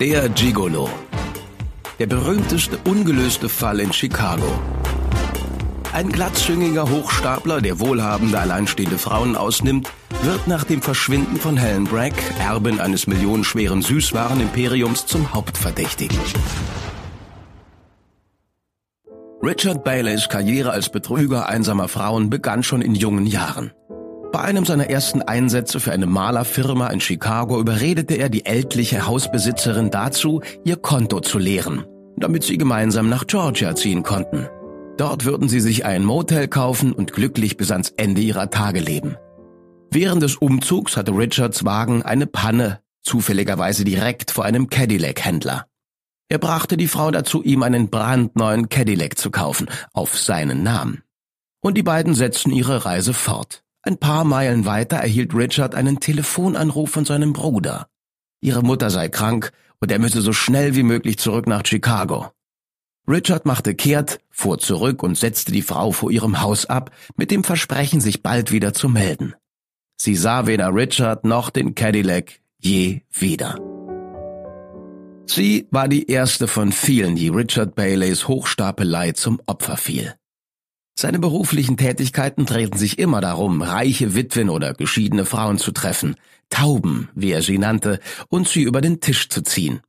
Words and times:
Der 0.00 0.28
Gigolo. 0.28 0.90
Der 2.00 2.06
berühmteste 2.06 2.78
ungelöste 2.84 3.48
Fall 3.48 3.78
in 3.78 3.92
Chicago. 3.92 4.52
Ein 5.92 6.10
glatzschüngiger 6.10 6.90
Hochstapler, 6.90 7.60
der 7.60 7.78
wohlhabende 7.78 8.40
alleinstehende 8.40 8.98
Frauen 8.98 9.36
ausnimmt, 9.36 9.88
wird 10.24 10.48
nach 10.48 10.64
dem 10.64 10.82
Verschwinden 10.82 11.36
von 11.36 11.56
Helen 11.56 11.84
Bragg, 11.84 12.16
Erbin 12.40 12.80
eines 12.80 13.06
millionenschweren 13.06 13.82
Süßwarenimperiums, 13.82 15.06
zum 15.06 15.32
Hauptverdächtigen. 15.32 16.18
Richard 19.40 19.84
Baileys 19.84 20.28
Karriere 20.28 20.72
als 20.72 20.88
Betrüger 20.88 21.46
einsamer 21.48 21.86
Frauen 21.86 22.30
begann 22.30 22.64
schon 22.64 22.82
in 22.82 22.96
jungen 22.96 23.26
Jahren. 23.26 23.70
Bei 24.34 24.40
einem 24.40 24.64
seiner 24.64 24.90
ersten 24.90 25.22
Einsätze 25.22 25.78
für 25.78 25.92
eine 25.92 26.06
Malerfirma 26.06 26.88
in 26.88 27.00
Chicago 27.00 27.60
überredete 27.60 28.14
er 28.14 28.28
die 28.28 28.44
ältliche 28.44 29.06
Hausbesitzerin 29.06 29.92
dazu, 29.92 30.40
ihr 30.64 30.74
Konto 30.74 31.20
zu 31.20 31.38
leeren, 31.38 31.84
damit 32.16 32.42
sie 32.42 32.58
gemeinsam 32.58 33.08
nach 33.08 33.28
Georgia 33.28 33.76
ziehen 33.76 34.02
konnten. 34.02 34.48
Dort 34.96 35.24
würden 35.24 35.48
sie 35.48 35.60
sich 35.60 35.84
ein 35.84 36.04
Motel 36.04 36.48
kaufen 36.48 36.92
und 36.92 37.12
glücklich 37.12 37.56
bis 37.56 37.70
ans 37.70 37.90
Ende 37.90 38.22
ihrer 38.22 38.50
Tage 38.50 38.80
leben. 38.80 39.14
Während 39.92 40.20
des 40.20 40.34
Umzugs 40.34 40.96
hatte 40.96 41.12
Richards 41.12 41.64
Wagen 41.64 42.02
eine 42.02 42.26
Panne, 42.26 42.80
zufälligerweise 43.02 43.84
direkt 43.84 44.32
vor 44.32 44.44
einem 44.44 44.68
Cadillac-Händler. 44.68 45.66
Er 46.28 46.38
brachte 46.38 46.76
die 46.76 46.88
Frau 46.88 47.12
dazu, 47.12 47.44
ihm 47.44 47.62
einen 47.62 47.88
brandneuen 47.88 48.68
Cadillac 48.68 49.16
zu 49.16 49.30
kaufen, 49.30 49.68
auf 49.92 50.18
seinen 50.18 50.64
Namen. 50.64 51.04
Und 51.60 51.76
die 51.76 51.84
beiden 51.84 52.16
setzten 52.16 52.50
ihre 52.50 52.84
Reise 52.84 53.14
fort. 53.14 53.63
Ein 53.86 53.98
paar 53.98 54.24
Meilen 54.24 54.64
weiter 54.64 54.96
erhielt 54.96 55.34
Richard 55.34 55.74
einen 55.74 56.00
Telefonanruf 56.00 56.90
von 56.90 57.04
seinem 57.04 57.34
Bruder. 57.34 57.86
Ihre 58.40 58.62
Mutter 58.62 58.88
sei 58.88 59.08
krank 59.08 59.52
und 59.78 59.92
er 59.92 59.98
müsse 59.98 60.22
so 60.22 60.32
schnell 60.32 60.74
wie 60.74 60.82
möglich 60.82 61.18
zurück 61.18 61.46
nach 61.46 61.66
Chicago. 61.66 62.30
Richard 63.06 63.44
machte 63.44 63.74
kehrt, 63.74 64.20
fuhr 64.30 64.58
zurück 64.58 65.02
und 65.02 65.18
setzte 65.18 65.52
die 65.52 65.60
Frau 65.60 65.92
vor 65.92 66.10
ihrem 66.10 66.40
Haus 66.40 66.64
ab, 66.64 66.92
mit 67.16 67.30
dem 67.30 67.44
Versprechen, 67.44 68.00
sich 68.00 68.22
bald 68.22 68.52
wieder 68.52 68.72
zu 68.72 68.88
melden. 68.88 69.34
Sie 69.96 70.16
sah 70.16 70.46
weder 70.46 70.74
Richard 70.74 71.24
noch 71.26 71.50
den 71.50 71.74
Cadillac 71.74 72.40
je 72.58 73.02
wieder. 73.12 73.58
Sie 75.26 75.68
war 75.70 75.88
die 75.88 76.10
erste 76.10 76.48
von 76.48 76.72
vielen, 76.72 77.16
die 77.16 77.28
Richard 77.28 77.74
Baileys 77.74 78.28
Hochstapelei 78.28 79.12
zum 79.12 79.40
Opfer 79.44 79.76
fiel. 79.76 80.14
Seine 80.96 81.18
beruflichen 81.18 81.76
Tätigkeiten 81.76 82.46
drehten 82.46 82.78
sich 82.78 82.98
immer 82.98 83.20
darum, 83.20 83.62
reiche 83.62 84.14
Witwen 84.14 84.48
oder 84.48 84.74
geschiedene 84.74 85.24
Frauen 85.24 85.58
zu 85.58 85.72
treffen, 85.72 86.14
Tauben, 86.50 87.08
wie 87.14 87.32
er 87.32 87.42
sie 87.42 87.58
nannte, 87.58 87.98
und 88.28 88.46
sie 88.46 88.62
über 88.62 88.80
den 88.80 89.00
Tisch 89.00 89.28
zu 89.28 89.42
ziehen. 89.42 89.80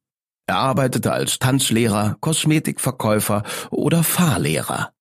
Er 0.47 0.57
arbeitete 0.57 1.11
als 1.11 1.39
Tanzlehrer, 1.39 2.17
Kosmetikverkäufer 2.21 3.43
oder 3.69 4.03
Fahrlehrer. 4.03 4.91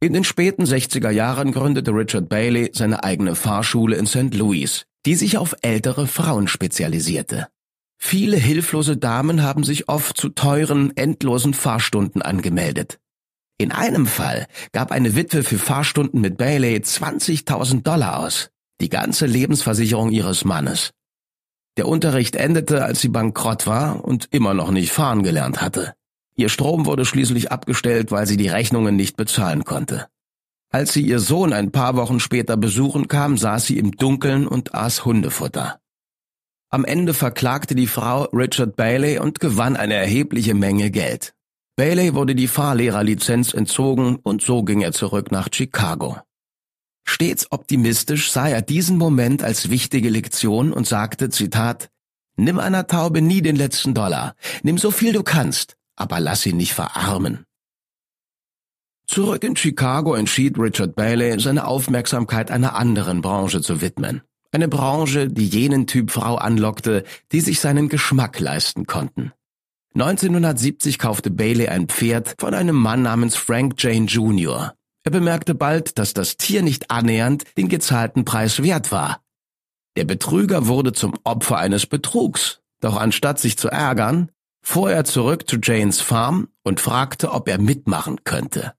In 0.00 0.12
den 0.12 0.24
späten 0.24 0.64
60er 0.64 1.10
Jahren 1.10 1.52
gründete 1.52 1.92
Richard 1.92 2.28
Bailey 2.28 2.70
seine 2.72 3.04
eigene 3.04 3.34
Fahrschule 3.34 3.96
in 3.96 4.06
St. 4.06 4.34
Louis, 4.34 4.86
die 5.06 5.14
sich 5.14 5.38
auf 5.38 5.54
ältere 5.62 6.06
Frauen 6.06 6.48
spezialisierte. 6.48 7.48
Viele 7.98 8.36
hilflose 8.36 8.96
Damen 8.96 9.42
haben 9.42 9.64
sich 9.64 9.88
oft 9.88 10.16
zu 10.16 10.28
teuren, 10.28 10.96
endlosen 10.96 11.54
Fahrstunden 11.54 12.22
angemeldet. 12.22 12.98
In 13.56 13.70
einem 13.70 14.06
Fall 14.06 14.46
gab 14.72 14.90
eine 14.90 15.14
Witwe 15.14 15.44
für 15.44 15.58
Fahrstunden 15.58 16.20
mit 16.20 16.36
Bailey 16.36 16.76
20.000 16.76 17.82
Dollar 17.82 18.18
aus, 18.18 18.50
die 18.80 18.88
ganze 18.88 19.26
Lebensversicherung 19.26 20.10
ihres 20.10 20.44
Mannes. 20.44 20.90
Der 21.76 21.86
Unterricht 21.86 22.34
endete, 22.34 22.84
als 22.84 23.00
sie 23.00 23.08
bankrott 23.08 23.66
war 23.66 24.04
und 24.04 24.28
immer 24.32 24.54
noch 24.54 24.70
nicht 24.70 24.92
fahren 24.92 25.22
gelernt 25.22 25.60
hatte. 25.60 25.94
Ihr 26.36 26.48
Strom 26.48 26.84
wurde 26.86 27.04
schließlich 27.04 27.52
abgestellt, 27.52 28.10
weil 28.10 28.26
sie 28.26 28.36
die 28.36 28.48
Rechnungen 28.48 28.96
nicht 28.96 29.16
bezahlen 29.16 29.64
konnte. 29.64 30.08
Als 30.70 30.92
sie 30.92 31.02
ihr 31.02 31.20
Sohn 31.20 31.52
ein 31.52 31.70
paar 31.70 31.94
Wochen 31.94 32.18
später 32.18 32.56
besuchen 32.56 33.06
kam, 33.06 33.38
saß 33.38 33.66
sie 33.66 33.78
im 33.78 33.92
Dunkeln 33.92 34.48
und 34.48 34.74
aß 34.74 35.04
Hundefutter. 35.04 35.78
Am 36.70 36.84
Ende 36.84 37.14
verklagte 37.14 37.76
die 37.76 37.86
Frau 37.86 38.24
Richard 38.32 38.74
Bailey 38.74 39.20
und 39.20 39.38
gewann 39.38 39.76
eine 39.76 39.94
erhebliche 39.94 40.54
Menge 40.54 40.90
Geld. 40.90 41.33
Bailey 41.76 42.14
wurde 42.14 42.34
die 42.34 42.46
Fahrlehrerlizenz 42.46 43.52
entzogen 43.52 44.16
und 44.16 44.42
so 44.42 44.62
ging 44.62 44.80
er 44.80 44.92
zurück 44.92 45.32
nach 45.32 45.48
Chicago. 45.52 46.18
Stets 47.04 47.50
optimistisch 47.50 48.30
sah 48.30 48.48
er 48.48 48.62
diesen 48.62 48.96
Moment 48.96 49.42
als 49.42 49.70
wichtige 49.70 50.08
Lektion 50.08 50.72
und 50.72 50.86
sagte, 50.86 51.30
Zitat, 51.30 51.90
Nimm 52.36 52.58
einer 52.58 52.86
Taube 52.86 53.22
nie 53.22 53.42
den 53.42 53.56
letzten 53.56 53.94
Dollar, 53.94 54.34
nimm 54.62 54.78
so 54.78 54.90
viel 54.90 55.12
du 55.12 55.22
kannst, 55.22 55.76
aber 55.94 56.18
lass 56.18 56.42
sie 56.42 56.52
nicht 56.52 56.74
verarmen. 56.74 57.44
Zurück 59.06 59.44
in 59.44 59.54
Chicago 59.54 60.14
entschied 60.14 60.58
Richard 60.58 60.96
Bailey, 60.96 61.38
seine 61.38 61.66
Aufmerksamkeit 61.66 62.50
einer 62.50 62.74
anderen 62.74 63.20
Branche 63.20 63.60
zu 63.60 63.80
widmen. 63.80 64.22
Eine 64.50 64.68
Branche, 64.68 65.28
die 65.28 65.46
jenen 65.46 65.86
Typ 65.86 66.10
Frau 66.10 66.36
anlockte, 66.36 67.04
die 67.30 67.40
sich 67.40 67.60
seinen 67.60 67.88
Geschmack 67.88 68.40
leisten 68.40 68.86
konnten. 68.86 69.32
1970 69.94 70.98
kaufte 70.98 71.30
Bailey 71.30 71.68
ein 71.68 71.86
Pferd 71.86 72.34
von 72.38 72.52
einem 72.52 72.74
Mann 72.74 73.02
namens 73.02 73.36
Frank 73.36 73.74
Jane 73.78 74.06
Jr. 74.06 74.74
Er 75.04 75.10
bemerkte 75.12 75.54
bald, 75.54 75.98
dass 75.98 76.14
das 76.14 76.36
Tier 76.36 76.62
nicht 76.62 76.90
annähernd 76.90 77.44
den 77.56 77.68
gezahlten 77.68 78.24
Preis 78.24 78.60
wert 78.60 78.90
war. 78.90 79.22
Der 79.96 80.04
Betrüger 80.04 80.66
wurde 80.66 80.92
zum 80.92 81.14
Opfer 81.22 81.58
eines 81.58 81.86
Betrugs, 81.86 82.60
doch 82.80 82.96
anstatt 82.96 83.38
sich 83.38 83.56
zu 83.56 83.68
ärgern, 83.68 84.32
fuhr 84.62 84.90
er 84.90 85.04
zurück 85.04 85.48
zu 85.48 85.58
Janes 85.62 86.00
Farm 86.00 86.48
und 86.64 86.80
fragte, 86.80 87.30
ob 87.30 87.48
er 87.48 87.58
mitmachen 87.58 88.24
könnte. 88.24 88.74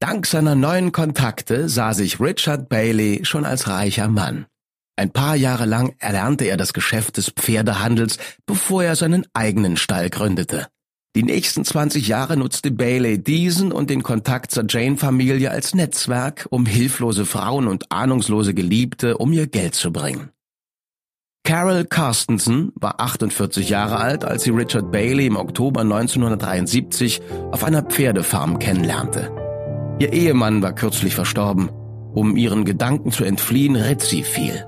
Dank 0.00 0.24
seiner 0.24 0.54
neuen 0.54 0.92
Kontakte 0.92 1.68
sah 1.68 1.92
sich 1.92 2.20
Richard 2.20 2.70
Bailey 2.70 3.26
schon 3.26 3.44
als 3.44 3.68
reicher 3.68 4.08
Mann. 4.08 4.46
Ein 4.96 5.10
paar 5.10 5.36
Jahre 5.36 5.66
lang 5.66 5.94
erlernte 5.98 6.44
er 6.44 6.56
das 6.56 6.72
Geschäft 6.72 7.16
des 7.16 7.30
Pferdehandels, 7.30 8.18
bevor 8.46 8.84
er 8.84 8.96
seinen 8.96 9.26
eigenen 9.32 9.76
Stall 9.76 10.10
gründete. 10.10 10.68
Die 11.16 11.24
nächsten 11.24 11.64
20 11.64 12.06
Jahre 12.06 12.36
nutzte 12.36 12.70
Bailey 12.70 13.20
diesen 13.20 13.72
und 13.72 13.90
den 13.90 14.04
Kontakt 14.04 14.52
zur 14.52 14.64
Jane-Familie 14.68 15.50
als 15.50 15.74
Netzwerk, 15.74 16.46
um 16.50 16.66
hilflose 16.66 17.26
Frauen 17.26 17.66
und 17.66 17.90
ahnungslose 17.90 18.54
Geliebte 18.54 19.18
um 19.18 19.32
ihr 19.32 19.48
Geld 19.48 19.74
zu 19.74 19.92
bringen. 19.92 20.30
Carol 21.42 21.84
Carstensen 21.84 22.70
war 22.76 23.00
48 23.00 23.70
Jahre 23.70 23.96
alt, 23.96 24.24
als 24.24 24.44
sie 24.44 24.50
Richard 24.50 24.92
Bailey 24.92 25.26
im 25.26 25.36
Oktober 25.36 25.80
1973 25.80 27.20
auf 27.50 27.64
einer 27.64 27.82
Pferdefarm 27.82 28.60
kennenlernte. 28.60 29.32
Ihr 29.98 30.12
Ehemann 30.12 30.62
war 30.62 30.74
kürzlich 30.74 31.14
verstorben. 31.14 31.70
Um 32.14 32.36
ihren 32.36 32.64
Gedanken 32.64 33.10
zu 33.10 33.24
entfliehen, 33.24 33.74
ritt 33.74 34.02
sie 34.02 34.22
viel. 34.22 34.64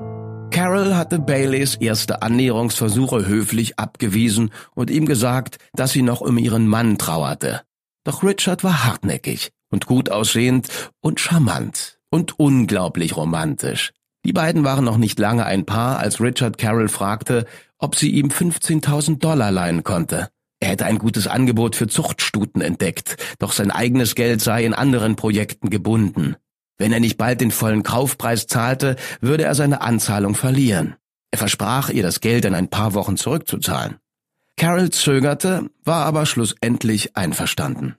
Carol 0.52 0.94
hatte 0.94 1.18
Baileys 1.18 1.76
erste 1.76 2.20
Annäherungsversuche 2.20 3.26
höflich 3.26 3.78
abgewiesen 3.78 4.52
und 4.74 4.90
ihm 4.90 5.06
gesagt, 5.06 5.56
dass 5.72 5.92
sie 5.92 6.02
noch 6.02 6.20
um 6.20 6.36
ihren 6.36 6.68
Mann 6.68 6.98
trauerte. 6.98 7.62
Doch 8.04 8.22
Richard 8.22 8.62
war 8.62 8.84
hartnäckig 8.84 9.50
und 9.70 9.86
gut 9.86 10.10
aussehend 10.10 10.68
und 11.00 11.20
charmant 11.20 11.98
und 12.10 12.38
unglaublich 12.38 13.16
romantisch. 13.16 13.92
Die 14.26 14.34
beiden 14.34 14.62
waren 14.62 14.84
noch 14.84 14.98
nicht 14.98 15.18
lange 15.18 15.46
ein 15.46 15.64
Paar, 15.64 15.98
als 15.98 16.20
Richard 16.20 16.58
Carol 16.58 16.88
fragte, 16.88 17.46
ob 17.78 17.96
sie 17.96 18.10
ihm 18.10 18.28
15.000 18.28 19.20
Dollar 19.20 19.50
leihen 19.50 19.84
konnte. 19.84 20.28
Er 20.60 20.68
hätte 20.68 20.84
ein 20.84 20.98
gutes 20.98 21.26
Angebot 21.26 21.76
für 21.76 21.88
Zuchtstuten 21.88 22.60
entdeckt, 22.60 23.16
doch 23.38 23.52
sein 23.52 23.70
eigenes 23.70 24.14
Geld 24.14 24.42
sei 24.42 24.64
in 24.64 24.74
anderen 24.74 25.16
Projekten 25.16 25.70
gebunden. 25.70 26.36
Wenn 26.82 26.92
er 26.92 26.98
nicht 26.98 27.16
bald 27.16 27.40
den 27.40 27.52
vollen 27.52 27.84
Kaufpreis 27.84 28.48
zahlte, 28.48 28.96
würde 29.20 29.44
er 29.44 29.54
seine 29.54 29.82
Anzahlung 29.82 30.34
verlieren. 30.34 30.96
Er 31.30 31.38
versprach 31.38 31.90
ihr 31.90 32.02
das 32.02 32.18
Geld 32.18 32.44
in 32.44 32.56
ein 32.56 32.70
paar 32.70 32.94
Wochen 32.94 33.16
zurückzuzahlen. 33.16 33.98
Carol 34.56 34.90
zögerte, 34.90 35.70
war 35.84 36.04
aber 36.06 36.26
schlussendlich 36.26 37.16
einverstanden. 37.16 37.94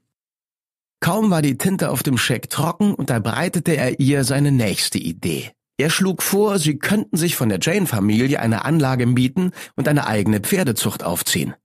Kaum 1.00 1.32
war 1.32 1.42
die 1.42 1.58
Tinte 1.58 1.92
auf 1.92 2.04
dem 2.04 2.18
Scheck 2.18 2.50
trocken, 2.50 2.94
unterbreitete 2.94 3.72
er 3.72 4.02
ihr 4.02 4.26
seine 4.26 4.52
nächste 4.52 4.98
Idee. 4.98 5.52
Er 5.78 5.90
schlug 5.90 6.22
vor, 6.22 6.60
sie 6.60 6.78
könnten 6.78 7.16
sich 7.16 7.38
von 7.38 7.48
der 7.48 7.60
Jane-Familie 7.62 8.42
eine 8.42 8.66
Anlage 8.66 9.06
mieten 9.06 9.52
und 9.78 9.88
eine 9.88 10.08
eigene 10.08 10.42
Pferdezucht 10.42 11.06
aufziehen. 11.06 11.56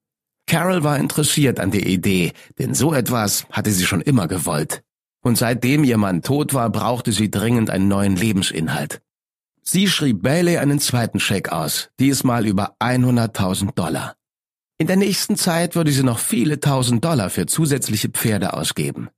Carol 0.47 0.85
war 0.85 0.97
interessiert 0.99 1.59
an 1.59 1.73
der 1.73 1.85
Idee, 1.85 2.33
denn 2.61 2.75
so 2.75 2.95
etwas 2.95 3.45
hatte 3.51 3.73
sie 3.73 3.87
schon 3.87 4.03
immer 4.03 4.29
gewollt. 4.29 4.85
Und 5.29 5.37
seitdem 5.37 5.85
ihr 5.85 5.99
Mann 5.99 6.23
tot 6.23 6.55
war, 6.55 6.71
brauchte 6.71 7.13
sie 7.13 7.31
dringend 7.31 7.69
einen 7.69 7.87
neuen 7.87 8.17
Lebensinhalt. 8.17 9.03
Sie 9.63 9.87
schrieb 9.87 10.23
Bailey 10.23 10.57
einen 10.57 10.79
zweiten 10.79 11.21
Scheck 11.21 11.51
aus, 11.51 11.91
diesmal 12.01 12.47
über 12.47 12.77
100.000 12.81 13.75
Dollar. 13.75 14.15
In 14.79 14.87
der 14.87 14.97
nächsten 14.97 15.37
Zeit 15.37 15.75
würde 15.75 15.93
sie 15.93 16.03
noch 16.03 16.19
viele 16.19 16.61
tausend 16.61 17.05
Dollar 17.05 17.29
für 17.29 17.45
zusätzliche 17.45 18.09
Pferde 18.09 18.55
ausgeben. 18.55 19.11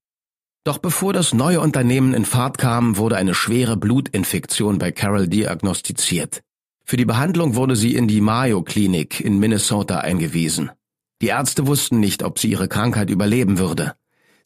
Doch 0.65 0.79
bevor 0.79 1.13
das 1.13 1.33
neue 1.33 1.61
Unternehmen 1.61 2.13
in 2.13 2.25
Fahrt 2.25 2.59
kam, 2.59 2.97
wurde 2.97 3.17
eine 3.17 3.37
schwere 3.37 3.77
Blutinfektion 3.77 4.79
bei 4.79 4.91
Carol 4.91 5.29
diagnostiziert. 5.29 6.43
Für 6.85 6.97
die 6.97 7.05
Behandlung 7.05 7.55
wurde 7.55 7.77
sie 7.77 7.95
in 7.95 8.09
die 8.09 8.21
Mayo 8.21 8.63
Klinik 8.63 9.21
in 9.21 9.39
Minnesota 9.39 9.99
eingewiesen. 9.99 10.73
Die 11.23 11.29
Ärzte 11.29 11.69
wussten 11.69 12.01
nicht, 12.01 12.25
ob 12.25 12.41
sie 12.41 12.51
ihre 12.51 12.67
Krankheit 12.67 13.11
überleben 13.11 13.59
würde. 13.59 13.95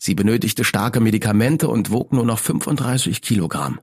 Sie 0.06 0.14
benötigte 0.14 0.64
starke 0.64 1.00
Medikamente 1.00 1.66
und 1.66 1.90
wog 1.90 2.12
nur 2.12 2.26
noch 2.26 2.38
35 2.38 3.22
Kilogramm. 3.22 3.80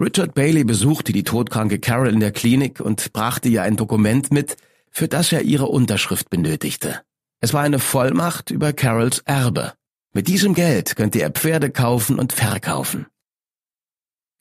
Richard 0.00 0.32
Bailey 0.32 0.64
besuchte 0.64 1.12
die 1.12 1.22
todkranke 1.22 1.78
Carol 1.78 2.08
in 2.08 2.20
der 2.20 2.32
Klinik 2.32 2.80
und 2.80 3.12
brachte 3.12 3.50
ihr 3.50 3.62
ein 3.62 3.76
Dokument 3.76 4.32
mit, 4.32 4.56
für 4.90 5.06
das 5.06 5.32
er 5.32 5.42
ihre 5.42 5.66
Unterschrift 5.66 6.30
benötigte. 6.30 7.02
Es 7.40 7.52
war 7.52 7.60
eine 7.60 7.78
Vollmacht 7.78 8.50
über 8.50 8.72
Carols 8.72 9.18
Erbe. 9.26 9.74
Mit 10.14 10.28
diesem 10.28 10.54
Geld 10.54 10.96
könnte 10.96 11.20
er 11.20 11.28
Pferde 11.28 11.70
kaufen 11.70 12.18
und 12.18 12.32
verkaufen. 12.32 13.04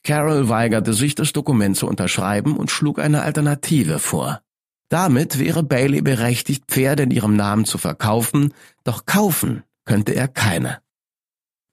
Carol 0.06 0.48
weigerte 0.48 0.94
sich, 0.94 1.16
das 1.16 1.34
Dokument 1.34 1.76
zu 1.76 1.86
unterschreiben 1.86 2.56
und 2.56 2.72
schlug 2.72 2.98
eine 2.98 3.24
Alternative 3.24 4.00
vor. 4.00 4.42
Damit 4.88 5.38
wäre 5.38 5.64
Bailey 5.64 6.02
berechtigt, 6.02 6.64
Pferde 6.70 7.04
in 7.04 7.12
ihrem 7.12 7.36
Namen 7.36 7.66
zu 7.66 7.78
verkaufen, 7.78 8.54
doch 8.86 9.06
kaufen 9.06 9.64
könnte 9.84 10.16
er 10.16 10.30
keine. 10.30 10.80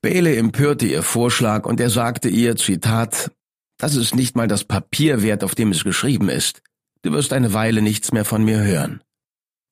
Bailey 0.06 0.38
empörte 0.38 0.86
ihr 0.86 1.02
Vorschlag 1.02 1.66
und 1.66 1.80
er 1.80 1.90
sagte 1.90 2.28
ihr, 2.28 2.54
Zitat, 2.54 3.32
das 3.76 3.96
ist 3.96 4.14
nicht 4.14 4.36
mal 4.36 4.46
das 4.46 4.62
Papier 4.62 5.20
wert, 5.20 5.42
auf 5.42 5.56
dem 5.56 5.72
es 5.72 5.82
geschrieben 5.82 6.28
ist. 6.28 6.62
Du 7.02 7.10
wirst 7.10 7.32
eine 7.32 7.54
Weile 7.54 7.82
nichts 7.82 8.12
mehr 8.12 8.24
von 8.24 8.44
mir 8.44 8.58
hören. 8.58 9.02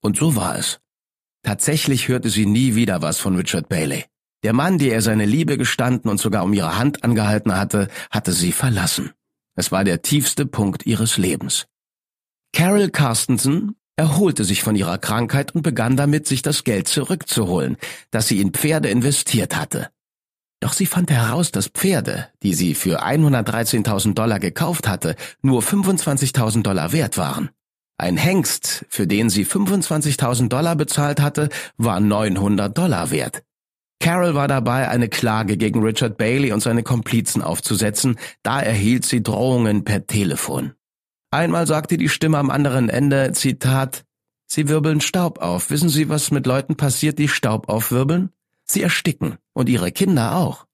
Und 0.02 0.16
so 0.16 0.34
war 0.34 0.58
es. 0.58 0.80
Tatsächlich 1.44 2.08
hörte 2.08 2.30
sie 2.30 2.46
nie 2.46 2.74
wieder 2.74 3.00
was 3.00 3.20
von 3.20 3.36
Richard 3.36 3.68
Bailey. 3.68 4.06
Der 4.42 4.52
Mann, 4.52 4.78
der 4.78 4.94
er 4.94 5.02
seine 5.02 5.24
Liebe 5.24 5.56
gestanden 5.56 6.10
und 6.10 6.18
sogar 6.18 6.42
um 6.42 6.52
ihre 6.52 6.76
Hand 6.78 7.04
angehalten 7.04 7.56
hatte, 7.56 7.86
hatte 8.10 8.32
sie 8.32 8.50
verlassen. 8.50 9.12
Es 9.54 9.70
war 9.70 9.84
der 9.84 10.02
tiefste 10.02 10.46
Punkt 10.46 10.84
ihres 10.84 11.16
Lebens. 11.16 11.66
Carol 12.52 12.90
Carstensen 12.90 13.76
erholte 13.94 14.42
sich 14.42 14.64
von 14.64 14.74
ihrer 14.74 14.98
Krankheit 14.98 15.54
und 15.54 15.62
begann 15.62 15.96
damit, 15.96 16.26
sich 16.26 16.42
das 16.42 16.64
Geld 16.64 16.88
zurückzuholen, 16.88 17.76
das 18.10 18.26
sie 18.26 18.40
in 18.40 18.50
Pferde 18.52 18.88
investiert 18.88 19.56
hatte. 19.56 19.90
Doch 20.64 20.72
sie 20.72 20.86
fand 20.86 21.10
heraus, 21.10 21.52
dass 21.52 21.68
Pferde, 21.68 22.28
die 22.42 22.54
sie 22.54 22.74
für 22.74 23.04
113.000 23.04 24.14
Dollar 24.14 24.40
gekauft 24.40 24.88
hatte, 24.88 25.14
nur 25.42 25.60
25.000 25.60 26.62
Dollar 26.62 26.90
wert 26.92 27.18
waren. 27.18 27.50
Ein 27.98 28.16
Hengst, 28.16 28.86
für 28.88 29.06
den 29.06 29.28
sie 29.28 29.44
25.000 29.44 30.48
Dollar 30.48 30.74
bezahlt 30.74 31.20
hatte, 31.20 31.50
war 31.76 32.00
900 32.00 32.78
Dollar 32.78 33.10
wert. 33.10 33.42
Carol 34.00 34.34
war 34.34 34.48
dabei, 34.48 34.88
eine 34.88 35.10
Klage 35.10 35.58
gegen 35.58 35.82
Richard 35.82 36.16
Bailey 36.16 36.52
und 36.52 36.62
seine 36.62 36.82
Komplizen 36.82 37.42
aufzusetzen, 37.42 38.18
da 38.42 38.58
erhielt 38.58 39.04
sie 39.04 39.22
Drohungen 39.22 39.84
per 39.84 40.06
Telefon. 40.06 40.72
Einmal 41.30 41.66
sagte 41.66 41.98
die 41.98 42.08
Stimme 42.08 42.38
am 42.38 42.48
anderen 42.48 42.88
Ende, 42.88 43.32
Zitat, 43.32 44.06
Sie 44.46 44.68
wirbeln 44.68 45.02
Staub 45.02 45.40
auf. 45.40 45.68
Wissen 45.68 45.90
Sie, 45.90 46.08
was 46.08 46.30
mit 46.30 46.46
Leuten 46.46 46.76
passiert, 46.76 47.18
die 47.18 47.28
Staub 47.28 47.68
aufwirbeln? 47.68 48.30
Sie 48.64 48.82
ersticken 48.82 49.36
und 49.52 49.68
ihre 49.68 49.92
Kinder 49.92 50.36
auch. 50.36 50.66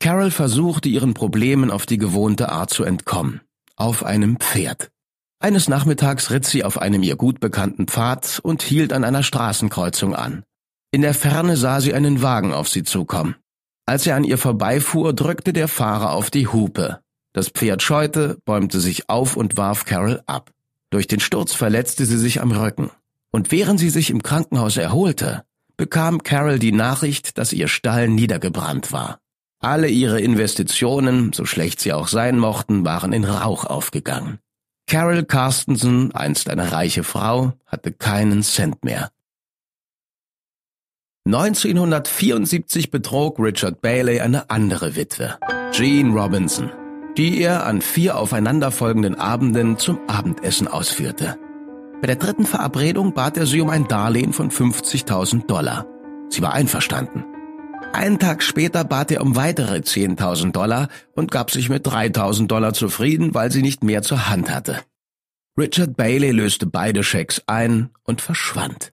Carol 0.00 0.30
versuchte 0.30 0.88
ihren 0.88 1.14
Problemen 1.14 1.70
auf 1.70 1.86
die 1.86 1.98
gewohnte 1.98 2.50
Art 2.50 2.70
zu 2.70 2.84
entkommen. 2.84 3.40
Auf 3.76 4.04
einem 4.04 4.38
Pferd. 4.38 4.90
Eines 5.38 5.68
Nachmittags 5.68 6.30
ritt 6.30 6.46
sie 6.46 6.64
auf 6.64 6.78
einem 6.78 7.02
ihr 7.02 7.16
gut 7.16 7.40
bekannten 7.40 7.86
Pfad 7.86 8.40
und 8.42 8.62
hielt 8.62 8.92
an 8.92 9.04
einer 9.04 9.22
Straßenkreuzung 9.22 10.14
an. 10.14 10.44
In 10.92 11.02
der 11.02 11.14
Ferne 11.14 11.56
sah 11.56 11.80
sie 11.80 11.92
einen 11.92 12.22
Wagen 12.22 12.54
auf 12.54 12.68
sie 12.68 12.84
zukommen. 12.84 13.36
Als 13.84 14.06
er 14.06 14.16
an 14.16 14.24
ihr 14.24 14.38
vorbeifuhr, 14.38 15.12
drückte 15.12 15.52
der 15.52 15.68
Fahrer 15.68 16.12
auf 16.12 16.30
die 16.30 16.48
Hupe. 16.48 17.00
Das 17.32 17.48
Pferd 17.48 17.82
scheute, 17.82 18.38
bäumte 18.44 18.80
sich 18.80 19.10
auf 19.10 19.36
und 19.36 19.56
warf 19.58 19.84
Carol 19.84 20.22
ab. 20.26 20.52
Durch 20.90 21.06
den 21.06 21.20
Sturz 21.20 21.52
verletzte 21.52 22.06
sie 22.06 22.18
sich 22.18 22.40
am 22.40 22.50
Rücken. 22.50 22.90
Und 23.30 23.52
während 23.52 23.78
sie 23.78 23.90
sich 23.90 24.10
im 24.10 24.22
Krankenhaus 24.22 24.78
erholte, 24.78 25.44
bekam 25.76 26.22
Carol 26.22 26.58
die 26.58 26.72
Nachricht, 26.72 27.38
dass 27.38 27.52
ihr 27.52 27.68
Stall 27.68 28.08
niedergebrannt 28.08 28.92
war. 28.92 29.18
Alle 29.60 29.88
ihre 29.88 30.20
Investitionen, 30.20 31.32
so 31.32 31.44
schlecht 31.44 31.80
sie 31.80 31.92
auch 31.92 32.08
sein 32.08 32.38
mochten, 32.38 32.84
waren 32.84 33.12
in 33.12 33.24
Rauch 33.24 33.64
aufgegangen. 33.64 34.38
Carol 34.86 35.24
Carstensen, 35.24 36.14
einst 36.14 36.48
eine 36.48 36.70
reiche 36.72 37.02
Frau, 37.02 37.54
hatte 37.66 37.92
keinen 37.92 38.42
Cent 38.42 38.84
mehr. 38.84 39.10
1974 41.26 42.92
betrog 42.92 43.40
Richard 43.40 43.80
Bailey 43.80 44.20
eine 44.20 44.48
andere 44.48 44.94
Witwe, 44.94 45.38
Jean 45.72 46.16
Robinson, 46.16 46.70
die 47.16 47.40
er 47.40 47.66
an 47.66 47.80
vier 47.80 48.16
aufeinanderfolgenden 48.16 49.16
Abenden 49.16 49.76
zum 49.76 49.98
Abendessen 50.08 50.68
ausführte. 50.68 51.36
Bei 52.00 52.06
der 52.06 52.16
dritten 52.16 52.44
Verabredung 52.44 53.14
bat 53.14 53.36
er 53.36 53.46
sie 53.46 53.60
um 53.60 53.70
ein 53.70 53.88
Darlehen 53.88 54.32
von 54.32 54.50
50.000 54.50 55.46
Dollar. 55.46 55.86
Sie 56.28 56.42
war 56.42 56.52
einverstanden. 56.52 57.24
Einen 57.92 58.18
Tag 58.18 58.42
später 58.42 58.84
bat 58.84 59.10
er 59.10 59.22
um 59.22 59.36
weitere 59.36 59.78
10.000 59.78 60.52
Dollar 60.52 60.88
und 61.14 61.30
gab 61.30 61.50
sich 61.50 61.70
mit 61.70 61.86
3.000 61.86 62.46
Dollar 62.46 62.74
zufrieden, 62.74 63.32
weil 63.32 63.50
sie 63.50 63.62
nicht 63.62 63.82
mehr 63.82 64.02
zur 64.02 64.28
Hand 64.28 64.50
hatte. 64.50 64.82
Richard 65.58 65.96
Bailey 65.96 66.32
löste 66.32 66.66
beide 66.66 67.02
Schecks 67.02 67.42
ein 67.46 67.88
und 68.02 68.20
verschwand. 68.20 68.92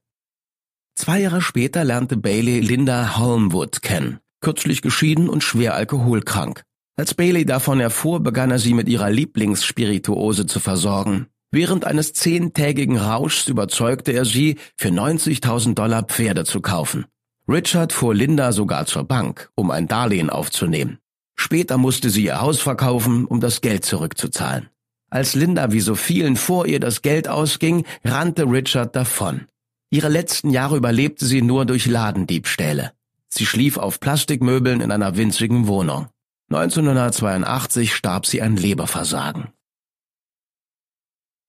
Zwei 0.95 1.19
Jahre 1.19 1.41
später 1.41 1.83
lernte 1.83 2.15
Bailey 2.15 2.61
Linda 2.61 3.17
Holmwood 3.17 3.81
kennen, 3.81 4.19
kürzlich 4.39 4.81
geschieden 4.81 5.27
und 5.27 5.43
schwer 5.43 5.73
alkoholkrank. 5.73 6.63
Als 6.95 7.15
Bailey 7.15 7.45
davon 7.45 7.81
erfuhr, 7.81 8.21
begann 8.21 8.51
er 8.51 8.59
sie 8.59 8.73
mit 8.73 8.87
ihrer 8.87 9.09
Lieblingsspirituose 9.09 10.45
zu 10.45 10.61
versorgen. 10.61 11.27
Während 11.53 11.85
eines 11.85 12.13
zehntägigen 12.13 12.97
Rauschs 12.97 13.47
überzeugte 13.47 14.11
er 14.11 14.25
sie, 14.25 14.57
für 14.75 14.89
90.000 14.89 15.75
Dollar 15.75 16.01
Pferde 16.01 16.45
zu 16.45 16.61
kaufen. 16.61 17.05
Richard 17.47 17.93
fuhr 17.93 18.15
Linda 18.15 18.51
sogar 18.51 18.87
zur 18.87 19.03
Bank, 19.03 19.51
um 19.53 19.69
ein 19.69 19.87
Darlehen 19.87 20.31
aufzunehmen. 20.31 20.97
Später 21.35 21.77
musste 21.77 22.09
sie 22.09 22.23
ihr 22.23 22.41
Haus 22.41 22.59
verkaufen, 22.59 23.25
um 23.25 23.39
das 23.39 23.61
Geld 23.61 23.85
zurückzuzahlen. 23.85 24.69
Als 25.11 25.35
Linda 25.35 25.71
wie 25.71 25.79
so 25.79 25.93
vielen 25.93 26.37
vor 26.37 26.65
ihr 26.65 26.79
das 26.79 27.03
Geld 27.03 27.27
ausging, 27.27 27.85
rannte 28.03 28.45
Richard 28.45 28.95
davon. 28.95 29.45
Ihre 29.91 30.09
letzten 30.09 30.49
Jahre 30.49 30.75
überlebte 30.75 31.27
sie 31.27 31.43
nur 31.43 31.67
durch 31.67 31.85
Ladendiebstähle. 31.85 32.93
Sie 33.29 33.45
schlief 33.45 33.77
auf 33.77 33.99
Plastikmöbeln 33.99 34.81
in 34.81 34.91
einer 34.91 35.17
winzigen 35.17 35.67
Wohnung. 35.67 36.07
1982 36.49 37.93
starb 37.93 38.25
sie 38.25 38.41
an 38.41 38.57
Leberversagen. 38.57 39.49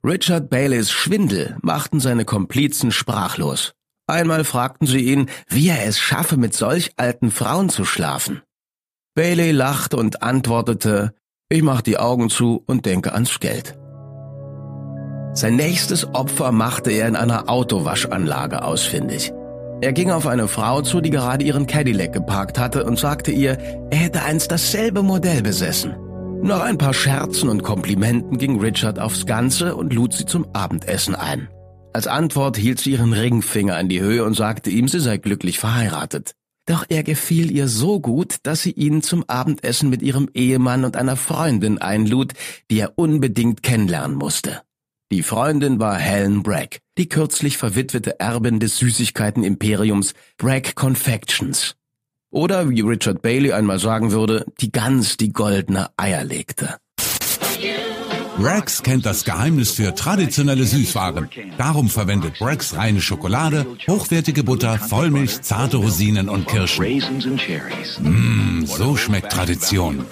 Richard 0.04 0.50
Baileys 0.50 0.90
Schwindel 0.90 1.56
machten 1.62 1.98
seine 1.98 2.26
Komplizen 2.26 2.92
sprachlos. 2.92 3.72
Einmal 4.06 4.44
fragten 4.44 4.86
sie 4.86 4.98
ihn, 4.98 5.30
wie 5.48 5.70
er 5.70 5.86
es 5.86 5.98
schaffe, 5.98 6.36
mit 6.36 6.52
solch 6.52 6.92
alten 6.98 7.30
Frauen 7.30 7.70
zu 7.70 7.86
schlafen. 7.86 8.42
Bailey 9.14 9.50
lachte 9.52 9.96
und 9.96 10.22
antwortete, 10.22 11.14
ich 11.48 11.62
mach 11.62 11.80
die 11.80 11.96
Augen 11.96 12.28
zu 12.28 12.62
und 12.66 12.84
denke 12.84 13.14
ans 13.14 13.40
Geld. 13.40 13.78
Sein 15.32 15.56
nächstes 15.56 16.06
Opfer 16.14 16.52
machte 16.52 16.90
er 16.90 17.08
in 17.08 17.16
einer 17.16 17.48
Autowaschanlage 17.48 18.62
ausfindig. 18.62 19.32
Er 19.80 19.94
ging 19.94 20.10
auf 20.10 20.26
eine 20.26 20.48
Frau 20.48 20.82
zu, 20.82 21.00
die 21.00 21.10
gerade 21.10 21.46
ihren 21.46 21.66
Cadillac 21.66 22.12
geparkt 22.12 22.58
hatte 22.58 22.84
und 22.84 22.98
sagte 22.98 23.30
ihr, 23.30 23.56
er 23.90 23.98
hätte 23.98 24.22
einst 24.22 24.52
dasselbe 24.52 25.02
Modell 25.02 25.40
besessen. 25.40 25.96
Nach 26.44 26.60
ein 26.60 26.76
paar 26.76 26.92
Scherzen 26.92 27.48
und 27.48 27.62
Komplimenten 27.62 28.36
ging 28.36 28.60
Richard 28.60 28.98
aufs 28.98 29.24
Ganze 29.24 29.76
und 29.76 29.94
lud 29.94 30.12
sie 30.12 30.26
zum 30.26 30.46
Abendessen 30.52 31.14
ein. 31.14 31.48
Als 31.94 32.06
Antwort 32.06 32.58
hielt 32.58 32.78
sie 32.80 32.90
ihren 32.90 33.14
Ringfinger 33.14 33.80
in 33.80 33.88
die 33.88 34.02
Höhe 34.02 34.22
und 34.24 34.36
sagte 34.36 34.68
ihm, 34.68 34.86
sie 34.86 35.00
sei 35.00 35.16
glücklich 35.16 35.58
verheiratet. 35.58 36.34
Doch 36.66 36.84
er 36.90 37.02
gefiel 37.02 37.50
ihr 37.50 37.66
so 37.66 37.98
gut, 37.98 38.36
dass 38.42 38.60
sie 38.60 38.72
ihn 38.72 39.02
zum 39.02 39.24
Abendessen 39.26 39.88
mit 39.88 40.02
ihrem 40.02 40.28
Ehemann 40.34 40.84
und 40.84 40.98
einer 40.98 41.16
Freundin 41.16 41.78
einlud, 41.78 42.34
die 42.70 42.80
er 42.80 42.98
unbedingt 42.98 43.62
kennenlernen 43.62 44.18
musste. 44.18 44.60
Die 45.10 45.22
Freundin 45.22 45.80
war 45.80 45.96
Helen 45.96 46.42
Bragg, 46.42 46.80
die 46.98 47.08
kürzlich 47.08 47.56
verwitwete 47.56 48.20
Erbin 48.20 48.60
des 48.60 48.76
Süßigkeiten-Imperiums 48.76 50.12
Bragg 50.36 50.74
Confections. 50.74 51.74
Oder 52.34 52.68
wie 52.68 52.80
Richard 52.80 53.22
Bailey 53.22 53.52
einmal 53.52 53.78
sagen 53.78 54.10
würde, 54.10 54.44
die 54.60 54.72
Gans, 54.72 55.16
die 55.16 55.32
goldene 55.32 55.90
Eier 55.96 56.24
legte. 56.24 56.78
Rex 58.40 58.82
kennt 58.82 59.06
das 59.06 59.24
Geheimnis 59.24 59.70
für 59.70 59.94
traditionelle 59.94 60.64
Süßwaren. 60.64 61.28
Darum 61.56 61.88
verwendet 61.88 62.40
Rex 62.40 62.74
reine 62.74 63.00
Schokolade, 63.00 63.64
hochwertige 63.88 64.42
Butter, 64.42 64.80
Vollmilch, 64.80 65.42
zarte 65.42 65.76
Rosinen 65.76 66.28
und 66.28 66.48
Kirschen. 66.48 66.84
Mmh, 68.00 68.66
so 68.66 68.96
schmeckt 68.96 69.30
Tradition. 69.30 70.04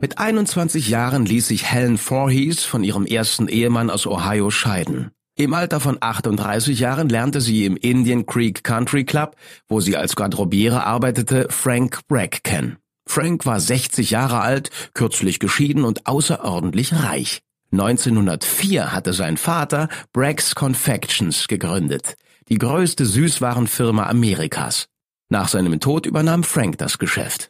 Mit 0.00 0.18
21 0.18 0.88
Jahren 0.88 1.24
ließ 1.24 1.46
sich 1.46 1.70
Helen 1.70 1.98
Voorhees 1.98 2.64
von 2.64 2.82
ihrem 2.82 3.06
ersten 3.06 3.46
Ehemann 3.46 3.90
aus 3.90 4.08
Ohio 4.08 4.50
scheiden. 4.50 5.12
Im 5.40 5.54
Alter 5.54 5.80
von 5.80 5.96
38 5.98 6.80
Jahren 6.80 7.08
lernte 7.08 7.40
sie 7.40 7.64
im 7.64 7.74
Indian 7.78 8.26
Creek 8.26 8.62
Country 8.62 9.06
Club, 9.06 9.36
wo 9.68 9.80
sie 9.80 9.96
als 9.96 10.14
Garderobiere 10.14 10.84
arbeitete, 10.84 11.46
Frank 11.48 12.06
Bragg 12.08 12.40
kennen. 12.44 12.76
Frank 13.06 13.46
war 13.46 13.58
60 13.58 14.10
Jahre 14.10 14.40
alt, 14.40 14.68
kürzlich 14.92 15.38
geschieden 15.38 15.84
und 15.84 16.06
außerordentlich 16.06 16.92
reich. 16.92 17.40
1904 17.72 18.92
hatte 18.92 19.14
sein 19.14 19.38
Vater 19.38 19.88
Bragg's 20.12 20.54
Confections 20.54 21.48
gegründet, 21.48 22.16
die 22.50 22.58
größte 22.58 23.06
Süßwarenfirma 23.06 24.10
Amerikas. 24.10 24.88
Nach 25.30 25.48
seinem 25.48 25.80
Tod 25.80 26.04
übernahm 26.04 26.44
Frank 26.44 26.76
das 26.76 26.98
Geschäft. 26.98 27.48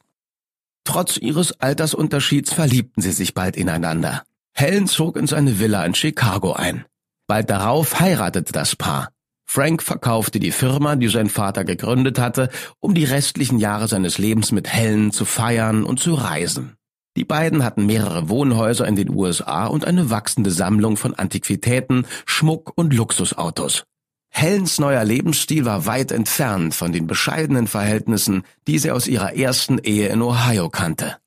Trotz 0.85 1.17
ihres 1.17 1.61
Altersunterschieds 1.61 2.53
verliebten 2.53 3.03
sie 3.03 3.11
sich 3.11 3.35
bald 3.35 3.57
ineinander. 3.57 4.23
Helen 4.53 4.87
zog 4.87 5.17
in 5.17 5.27
seine 5.27 5.59
Villa 5.59 5.85
in 5.85 5.97
Chicago 5.97 6.53
ein. 6.53 6.85
Bald 7.31 7.49
darauf 7.49 8.01
heiratete 8.01 8.53
das 8.53 8.75
Paar. 8.75 9.13
Frank 9.47 9.85
verkaufte 9.85 10.41
die 10.41 10.51
Firma, 10.51 10.97
die 10.97 11.07
sein 11.07 11.29
Vater 11.29 11.63
gegründet 11.63 12.19
hatte, 12.19 12.49
um 12.81 12.93
die 12.93 13.05
restlichen 13.05 13.61
Jahre 13.61 13.87
seines 13.87 14.19
Lebens 14.19 14.51
mit 14.51 14.67
Helen 14.67 15.13
zu 15.13 15.25
feiern 15.25 15.85
und 15.85 16.01
zu 16.01 16.15
reisen. 16.15 16.75
Die 17.17 17.25
beiden 17.25 17.63
hatten 17.63 17.87
mehrere 17.87 18.29
Wohnhäuser 18.29 18.85
in 18.85 18.97
den 18.97 19.11
USA 19.11 19.67
und 19.67 19.85
eine 19.85 20.11
wachsende 20.11 20.51
Sammlung 20.51 20.97
von 20.97 21.15
Antiquitäten, 21.15 22.05
Schmuck 22.27 22.73
und 22.75 22.93
Luxusautos. 22.93 23.85
Helens 24.31 24.81
neuer 24.81 25.05
Lebensstil 25.05 25.65
war 25.65 25.87
weit 25.87 26.11
entfernt 26.11 26.75
von 26.75 26.91
den 26.91 27.07
bescheidenen 27.07 27.69
Verhältnissen, 27.69 28.43
die 28.67 28.81
sie 28.81 28.91
aus 28.91 29.07
ihrer 29.07 29.37
ersten 29.37 29.79
Ehe 29.79 30.09
in 30.09 30.21
Ohio 30.21 30.69
kannte. 30.69 31.19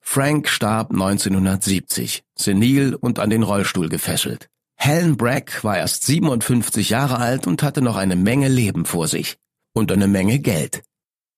Frank 0.00 0.48
starb 0.48 0.90
1970, 0.90 2.24
senil 2.36 2.96
und 2.96 3.20
an 3.20 3.30
den 3.30 3.44
Rollstuhl 3.44 3.88
gefesselt. 3.88 4.50
Helen 4.82 5.18
Bragg 5.18 5.62
war 5.62 5.76
erst 5.76 6.06
57 6.06 6.88
Jahre 6.88 7.18
alt 7.18 7.46
und 7.46 7.62
hatte 7.62 7.82
noch 7.82 7.96
eine 7.96 8.16
Menge 8.16 8.48
Leben 8.48 8.86
vor 8.86 9.08
sich. 9.08 9.36
Und 9.74 9.92
eine 9.92 10.08
Menge 10.08 10.38
Geld. 10.38 10.82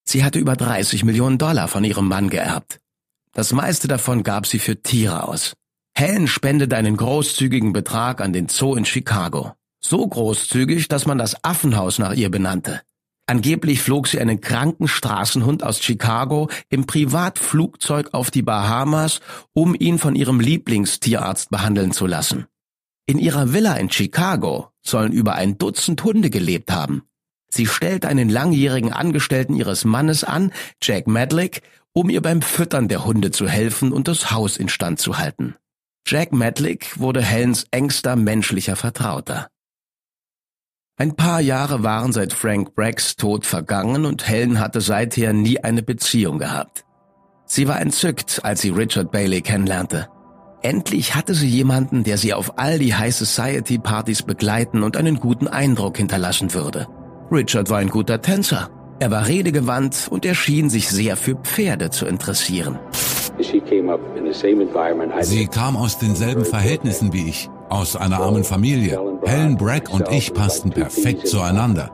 Sie 0.05 0.23
hatte 0.23 0.39
über 0.39 0.55
30 0.55 1.05
Millionen 1.05 1.39
Dollar 1.39 1.67
von 1.67 1.83
ihrem 1.83 2.07
Mann 2.07 2.31
geerbt. 2.31 2.79
Das 3.33 3.53
meiste 3.53 3.89
davon 3.89 4.23
gab 4.23 4.47
sie 4.47 4.61
für 4.61 4.81
Tiere 4.81 5.27
aus. 5.27 5.55
Helen 5.93 6.29
spendete 6.29 6.77
einen 6.77 6.97
großzügigen 6.97 7.73
Betrag 7.73 8.21
an 8.21 8.33
den 8.33 8.49
Zoo 8.49 8.77
in 8.77 8.85
Chicago. 8.85 9.55
So 9.81 10.07
großzügig, 10.07 10.87
dass 10.87 11.07
man 11.07 11.19
das 11.19 11.45
Affenhaus 11.45 11.99
nach 11.99 12.15
ihr 12.15 12.31
benannte. 12.31 12.81
Angeblich 13.27 13.83
flog 13.83 14.07
sie 14.07 14.21
einen 14.21 14.41
kranken 14.41 14.87
Straßenhund 14.87 15.65
aus 15.65 15.83
Chicago 15.83 16.49
im 16.69 16.87
Privatflugzeug 16.87 18.11
auf 18.13 18.31
die 18.31 18.43
Bahamas, 18.43 19.21
um 19.53 19.75
ihn 19.75 19.99
von 19.99 20.15
ihrem 20.15 20.39
Lieblingstierarzt 20.39 21.51
behandeln 21.51 21.91
zu 21.91 22.07
lassen. 22.07 22.47
In 23.07 23.19
ihrer 23.19 23.53
Villa 23.53 23.75
in 23.75 23.91
Chicago 23.91 24.71
sollen 24.81 25.13
über 25.13 25.35
ein 25.35 25.59
Dutzend 25.59 26.03
Hunde 26.05 26.31
gelebt 26.31 26.71
haben. 26.71 27.03
Sie 27.49 27.67
stellt 27.67 28.07
einen 28.07 28.29
langjährigen 28.29 28.93
Angestellten 28.93 29.55
ihres 29.55 29.85
Mannes 29.85 30.25
an, 30.25 30.53
Jack 30.81 31.07
Madlick, 31.07 31.63
um 31.93 32.09
ihr 32.09 32.23
beim 32.23 32.41
Füttern 32.41 32.89
der 32.89 33.05
Hunde 33.05 33.31
zu 33.31 33.49
helfen 33.49 33.93
und 33.93 34.09
das 34.09 34.31
Haus 34.31 34.57
instand 34.57 35.01
zu 35.01 35.19
halten. 35.19 35.57
Jack 36.07 36.33
Madlick 36.33 36.99
wurde 36.99 37.21
Helens 37.21 37.67
engster 37.71 38.17
menschlicher 38.17 38.77
Vertrauter. 38.77 39.49
Ein 40.97 41.17
paar 41.17 41.41
Jahre 41.41 41.83
waren 41.83 42.13
seit 42.13 42.33
Frank 42.33 42.75
Braggs 42.75 43.17
Tod 43.17 43.47
vergangen 43.47 44.05
und 44.05 44.29
Helen 44.29 44.61
hatte 44.61 44.81
seither 44.81 45.33
nie 45.33 45.59
eine 45.59 45.83
Beziehung 45.83 46.39
gehabt. 46.39 46.85
Sie 47.47 47.67
war 47.69 47.81
entzückt, 47.81 48.41
als 48.45 48.61
sie 48.61 48.71
Richard 48.71 49.11
Bailey 49.11 49.43
kennenlernte. 49.43 50.09
Endlich 50.63 51.17
hatte 51.17 51.35
sie 51.35 51.49
jemanden, 51.49 52.05
der 52.05 52.19
sie 52.19 52.35
auf 52.35 52.57
all 52.57 52.79
die 52.79 52.95
High 52.95 53.15
Society 53.15 53.79
Partys 53.79 54.23
begleiten 54.23 54.85
und 54.85 54.97
einen 54.97 55.19
guten 55.19 55.49
Eindruck 55.49 55.97
hinterlassen 55.97 56.55
würde. 56.55 56.87
Richard 57.33 57.69
war 57.69 57.79
ein 57.79 57.89
guter 57.89 58.21
Tänzer. 58.21 58.71
Er 59.01 59.11
war 59.11 59.27
redegewandt 59.27 60.07
und 60.11 60.25
er 60.25 60.37
schien 60.37 60.71
sich 60.71 60.89
sehr 60.89 61.17
für 61.17 61.35
Pferde 61.35 61.91
zu 61.91 62.07
interessieren. 62.07 62.79
Sie 65.21 65.47
kam 65.47 65.77
aus 65.77 65.99
denselben 65.99 66.45
Verhältnissen 66.45 67.13
wie 67.13 67.29
ich, 67.29 67.51
aus 67.69 67.97
einer 67.97 68.21
armen 68.21 68.45
Familie. 68.45 69.01
Helen 69.25 69.57
Bragg 69.57 69.93
und 69.93 70.09
ich 70.13 70.33
passten 70.33 70.71
perfekt 70.71 71.27
zueinander. 71.27 71.91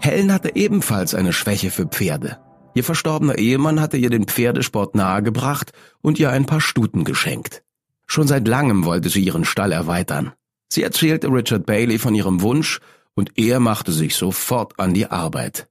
Helen 0.00 0.32
hatte 0.32 0.56
ebenfalls 0.56 1.14
eine 1.14 1.32
Schwäche 1.32 1.70
für 1.70 1.86
Pferde. 1.86 2.38
Ihr 2.74 2.84
verstorbener 2.84 3.38
Ehemann 3.38 3.80
hatte 3.80 3.96
ihr 3.96 4.10
den 4.10 4.26
Pferdesport 4.26 4.94
nahegebracht 4.94 5.72
und 6.02 6.18
ihr 6.18 6.30
ein 6.30 6.46
paar 6.46 6.60
Stuten 6.60 7.04
geschenkt. 7.04 7.62
Schon 8.06 8.28
seit 8.28 8.46
langem 8.46 8.84
wollte 8.84 9.08
sie 9.08 9.22
ihren 9.22 9.44
Stall 9.44 9.72
erweitern. 9.72 10.32
Sie 10.68 10.82
erzählte 10.82 11.28
Richard 11.28 11.66
Bailey 11.66 11.98
von 11.98 12.14
ihrem 12.14 12.42
Wunsch 12.42 12.80
und 13.14 13.32
er 13.36 13.60
machte 13.60 13.92
sich 13.92 14.14
sofort 14.14 14.78
an 14.78 14.94
die 14.94 15.06
Arbeit. 15.06 15.68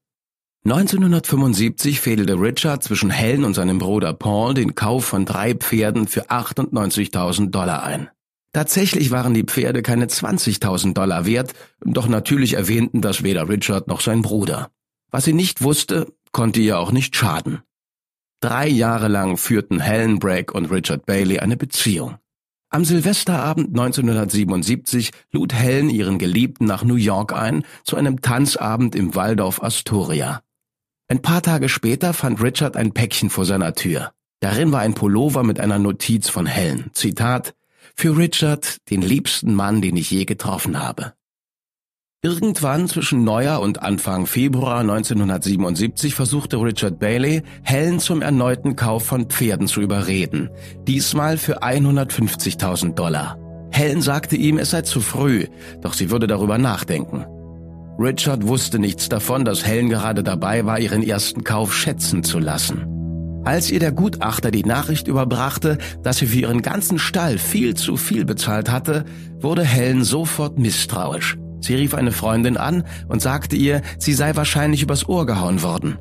1975 0.65 2.01
fädelte 2.01 2.33
Richard 2.33 2.83
zwischen 2.83 3.09
Helen 3.09 3.45
und 3.45 3.53
seinem 3.53 3.77
Bruder 3.77 4.13
Paul 4.13 4.53
den 4.53 4.75
Kauf 4.75 5.05
von 5.05 5.25
drei 5.25 5.53
Pferden 5.53 6.07
für 6.07 6.29
98.000 6.29 7.49
Dollar 7.49 7.83
ein. 7.83 8.09
Tatsächlich 8.51 9.11
waren 9.11 9.33
die 9.33 9.43
Pferde 9.43 9.81
keine 9.81 10.07
20.000 10.07 10.93
Dollar 10.93 11.25
wert, 11.25 11.53
doch 11.81 12.07
natürlich 12.07 12.53
erwähnten 12.53 12.99
das 12.99 13.23
weder 13.23 13.47
Richard 13.47 13.87
noch 13.87 14.01
sein 14.01 14.21
Bruder. 14.21 14.69
Was 15.11 15.25
sie 15.25 15.33
nicht 15.33 15.63
wusste, 15.63 16.13
konnte 16.31 16.59
ihr 16.59 16.79
auch 16.79 16.91
nicht 16.91 17.15
schaden. 17.15 17.61
Drei 18.41 18.67
Jahre 18.67 19.09
lang 19.09 19.37
führten 19.37 19.79
Helen 19.79 20.19
Bragg 20.19 20.53
und 20.53 20.71
Richard 20.71 21.05
Bailey 21.05 21.39
eine 21.39 21.57
Beziehung. 21.57 22.17
Am 22.69 22.85
Silvesterabend 22.85 23.69
1977 23.69 25.11
lud 25.31 25.53
Helen 25.53 25.89
ihren 25.89 26.19
Geliebten 26.19 26.65
nach 26.65 26.83
New 26.83 26.95
York 26.95 27.33
ein 27.33 27.65
zu 27.83 27.95
einem 27.95 28.21
Tanzabend 28.21 28.95
im 28.95 29.15
Waldorf 29.15 29.63
Astoria. 29.63 30.41
Ein 31.07 31.21
paar 31.21 31.41
Tage 31.41 31.67
später 31.67 32.13
fand 32.13 32.41
Richard 32.41 32.77
ein 32.77 32.93
Päckchen 32.93 33.31
vor 33.31 33.45
seiner 33.45 33.73
Tür. 33.73 34.11
Darin 34.39 34.71
war 34.71 34.81
ein 34.81 34.93
Pullover 34.93 35.43
mit 35.43 35.59
einer 35.59 35.79
Notiz 35.79 36.29
von 36.29 36.45
Helen. 36.45 36.91
Zitat 36.93 37.55
Für 37.95 38.15
Richard, 38.15 38.77
den 38.91 39.01
liebsten 39.01 39.55
Mann, 39.55 39.81
den 39.81 39.97
ich 39.97 40.11
je 40.11 40.25
getroffen 40.25 40.79
habe. 40.79 41.13
Irgendwann 42.21 42.89
zwischen 42.89 43.23
Neujahr 43.23 43.61
und 43.61 43.81
Anfang 43.81 44.25
Februar 44.25 44.81
1977 44.81 46.13
versuchte 46.13 46.57
Richard 46.57 46.99
Bailey, 46.99 47.43
Helen 47.63 47.99
zum 47.99 48.21
erneuten 48.21 48.75
Kauf 48.75 49.05
von 49.05 49.27
Pferden 49.27 49.67
zu 49.67 49.79
überreden. 49.79 50.49
Diesmal 50.85 51.37
für 51.37 51.63
150.000 51.63 52.93
Dollar. 52.93 53.37
Helen 53.71 54.01
sagte 54.01 54.35
ihm, 54.35 54.57
es 54.57 54.71
sei 54.71 54.81
zu 54.81 54.99
früh, 54.99 55.45
doch 55.79 55.93
sie 55.93 56.11
würde 56.11 56.27
darüber 56.27 56.57
nachdenken. 56.57 57.25
Richard 57.97 58.45
wusste 58.45 58.79
nichts 58.79 59.07
davon, 59.07 59.45
dass 59.45 59.65
Helen 59.65 59.87
gerade 59.87 60.21
dabei 60.21 60.65
war, 60.65 60.77
ihren 60.77 61.03
ersten 61.03 61.45
Kauf 61.45 61.73
schätzen 61.73 62.25
zu 62.25 62.39
lassen. 62.39 63.41
Als 63.45 63.71
ihr 63.71 63.79
der 63.79 63.93
Gutachter 63.93 64.51
die 64.51 64.65
Nachricht 64.65 65.07
überbrachte, 65.07 65.77
dass 66.03 66.17
sie 66.17 66.25
für 66.25 66.39
ihren 66.39 66.63
ganzen 66.63 66.99
Stall 66.99 67.37
viel 67.37 67.75
zu 67.75 67.95
viel 67.95 68.25
bezahlt 68.25 68.69
hatte, 68.69 69.05
wurde 69.39 69.63
Helen 69.63 70.03
sofort 70.03 70.59
misstrauisch. 70.59 71.37
Sie 71.61 71.75
rief 71.75 71.93
eine 71.93 72.11
Freundin 72.11 72.57
an 72.57 72.83
und 73.07 73.21
sagte 73.21 73.55
ihr, 73.55 73.81
sie 73.97 74.13
sei 74.13 74.35
wahrscheinlich 74.35 74.81
übers 74.81 75.07
Ohr 75.07 75.25
gehauen 75.25 75.61
worden. 75.61 75.97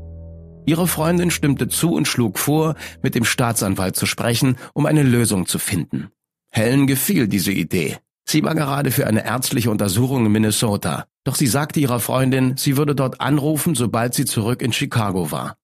Ihre 0.66 0.86
Freundin 0.86 1.30
stimmte 1.30 1.68
zu 1.68 1.94
und 1.94 2.06
schlug 2.06 2.38
vor, 2.38 2.74
mit 3.02 3.14
dem 3.14 3.24
Staatsanwalt 3.24 3.96
zu 3.96 4.06
sprechen, 4.06 4.56
um 4.74 4.86
eine 4.86 5.02
Lösung 5.02 5.46
zu 5.46 5.58
finden. 5.58 6.08
Helen 6.50 6.86
gefiel 6.86 7.26
diese 7.26 7.52
Idee. 7.52 7.96
Sie 8.26 8.44
war 8.44 8.54
gerade 8.54 8.90
für 8.90 9.06
eine 9.06 9.24
ärztliche 9.24 9.70
Untersuchung 9.70 10.26
in 10.26 10.32
Minnesota, 10.32 11.06
doch 11.24 11.34
sie 11.34 11.46
sagte 11.46 11.80
ihrer 11.80 12.00
Freundin, 12.00 12.58
sie 12.58 12.76
würde 12.76 12.94
dort 12.94 13.22
anrufen, 13.22 13.74
sobald 13.74 14.12
sie 14.12 14.26
zurück 14.26 14.60
in 14.60 14.72
Chicago 14.74 15.30
war. 15.30 15.56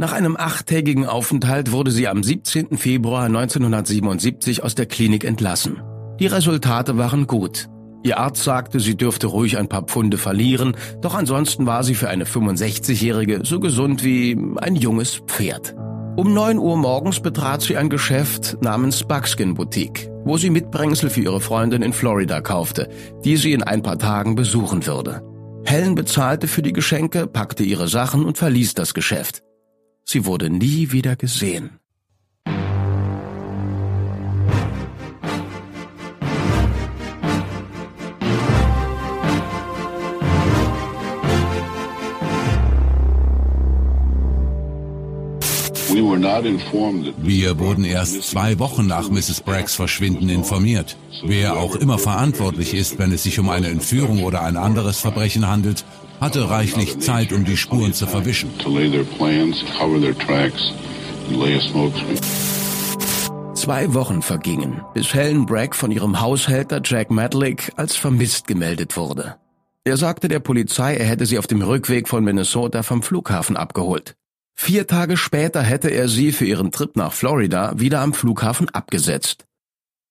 Nach 0.00 0.12
einem 0.12 0.36
achttägigen 0.36 1.06
Aufenthalt 1.06 1.72
wurde 1.72 1.90
sie 1.90 2.06
am 2.06 2.22
17. 2.22 2.78
Februar 2.78 3.24
1977 3.24 4.62
aus 4.62 4.76
der 4.76 4.86
Klinik 4.86 5.24
entlassen. 5.24 5.82
Die 6.20 6.28
Resultate 6.28 6.96
waren 6.98 7.26
gut. 7.26 7.68
Ihr 8.08 8.18
Arzt 8.18 8.42
sagte, 8.42 8.80
sie 8.80 8.96
dürfte 8.96 9.26
ruhig 9.26 9.58
ein 9.58 9.68
paar 9.68 9.82
Pfunde 9.82 10.16
verlieren, 10.16 10.74
doch 11.02 11.14
ansonsten 11.14 11.66
war 11.66 11.84
sie 11.84 11.94
für 11.94 12.08
eine 12.08 12.24
65-Jährige 12.24 13.40
so 13.44 13.60
gesund 13.60 14.02
wie 14.02 14.34
ein 14.56 14.76
junges 14.76 15.16
Pferd. 15.26 15.76
Um 16.16 16.32
9 16.32 16.56
Uhr 16.56 16.78
morgens 16.78 17.20
betrat 17.20 17.60
sie 17.60 17.76
ein 17.76 17.90
Geschäft 17.90 18.56
namens 18.62 19.04
Buckskin 19.04 19.52
Boutique, 19.52 20.08
wo 20.24 20.38
sie 20.38 20.48
Mitbringsel 20.48 21.10
für 21.10 21.20
ihre 21.20 21.42
Freundin 21.42 21.82
in 21.82 21.92
Florida 21.92 22.40
kaufte, 22.40 22.88
die 23.26 23.36
sie 23.36 23.52
in 23.52 23.62
ein 23.62 23.82
paar 23.82 23.98
Tagen 23.98 24.36
besuchen 24.36 24.86
würde. 24.86 25.22
Helen 25.66 25.94
bezahlte 25.94 26.48
für 26.48 26.62
die 26.62 26.72
Geschenke, 26.72 27.26
packte 27.26 27.62
ihre 27.62 27.88
Sachen 27.88 28.24
und 28.24 28.38
verließ 28.38 28.72
das 28.72 28.94
Geschäft. 28.94 29.42
Sie 30.06 30.24
wurde 30.24 30.48
nie 30.48 30.92
wieder 30.92 31.14
gesehen. 31.14 31.78
Wir 47.18 47.58
wurden 47.58 47.84
erst 47.84 48.22
zwei 48.22 48.58
Wochen 48.58 48.86
nach 48.86 49.10
Mrs. 49.10 49.40
Braggs 49.40 49.74
Verschwinden 49.74 50.28
informiert. 50.28 50.96
Wer 51.24 51.56
auch 51.56 51.76
immer 51.76 51.98
verantwortlich 51.98 52.74
ist, 52.74 52.98
wenn 52.98 53.12
es 53.12 53.22
sich 53.24 53.38
um 53.38 53.48
eine 53.48 53.68
Entführung 53.68 54.22
oder 54.22 54.42
ein 54.42 54.56
anderes 54.56 54.98
Verbrechen 55.00 55.48
handelt, 55.48 55.84
hatte 56.20 56.50
reichlich 56.50 56.98
Zeit, 56.98 57.32
um 57.32 57.44
die 57.44 57.56
Spuren 57.56 57.92
zu 57.92 58.06
verwischen. 58.06 58.50
Zwei 63.54 63.92
Wochen 63.92 64.22
vergingen, 64.22 64.82
bis 64.94 65.12
Helen 65.14 65.46
Bragg 65.46 65.74
von 65.74 65.90
ihrem 65.90 66.20
Haushälter 66.20 66.80
Jack 66.84 67.10
Madlick 67.10 67.72
als 67.76 67.96
vermisst 67.96 68.46
gemeldet 68.46 68.96
wurde. 68.96 69.36
Er 69.84 69.96
sagte 69.96 70.28
der 70.28 70.40
Polizei, 70.40 70.96
er 70.96 71.06
hätte 71.06 71.26
sie 71.26 71.38
auf 71.38 71.46
dem 71.46 71.62
Rückweg 71.62 72.08
von 72.08 72.22
Minnesota 72.22 72.82
vom 72.82 73.02
Flughafen 73.02 73.56
abgeholt. 73.56 74.14
Vier 74.60 74.88
Tage 74.88 75.16
später 75.16 75.62
hätte 75.62 75.88
er 75.88 76.08
sie 76.08 76.32
für 76.32 76.44
ihren 76.44 76.72
Trip 76.72 76.96
nach 76.96 77.12
Florida 77.12 77.78
wieder 77.78 78.00
am 78.00 78.12
Flughafen 78.12 78.68
abgesetzt. 78.68 79.46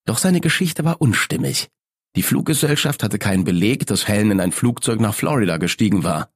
Doch 0.05 0.17
seine 0.17 0.39
Geschichte 0.39 0.85
war 0.85 1.01
unstimmig. 1.01 1.67
Die 2.15 2.23
Fluggesellschaft 2.23 3.03
hatte 3.03 3.19
keinen 3.19 3.43
Beleg, 3.43 3.85
dass 3.85 4.07
Helen 4.07 4.31
in 4.31 4.39
ein 4.39 4.53
Flugzeug 4.53 5.01
nach 5.01 5.13
Florida 5.13 5.57
gestiegen 5.57 6.05
war. 6.05 6.31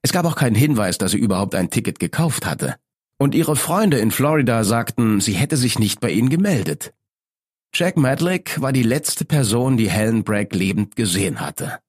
Es 0.00 0.12
gab 0.12 0.24
auch 0.26 0.36
keinen 0.36 0.54
Hinweis, 0.54 0.96
dass 0.96 1.10
sie 1.10 1.18
überhaupt 1.18 1.56
ein 1.56 1.68
Ticket 1.68 1.98
gekauft 1.98 2.46
hatte. 2.46 2.76
Und 3.18 3.34
ihre 3.34 3.56
Freunde 3.56 3.98
in 3.98 4.12
Florida 4.12 4.62
sagten, 4.62 5.20
sie 5.20 5.34
hätte 5.34 5.56
sich 5.56 5.78
nicht 5.78 6.00
bei 6.00 6.12
ihnen 6.12 6.30
gemeldet. 6.30 6.94
Jack 7.74 7.96
Madlick 7.96 8.60
war 8.62 8.72
die 8.72 8.84
letzte 8.84 9.24
Person, 9.24 9.76
die 9.76 9.90
Helen 9.90 10.22
Bragg 10.22 10.54
lebend 10.54 10.94
gesehen 10.94 11.40
hatte. 11.40 11.80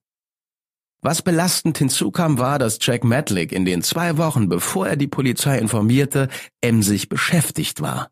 Was 1.01 1.21
belastend 1.21 1.77
hinzukam, 1.77 2.37
war, 2.37 2.59
dass 2.59 2.79
Jack 2.81 3.03
Matlick 3.03 3.51
in 3.51 3.65
den 3.65 3.83
zwei 3.83 4.17
Wochen, 4.17 4.49
bevor 4.49 4.87
er 4.87 4.95
die 4.95 5.07
Polizei 5.07 5.57
informierte, 5.59 6.27
emsig 6.61 7.07
beschäftigt 7.07 7.81
war. 7.81 8.09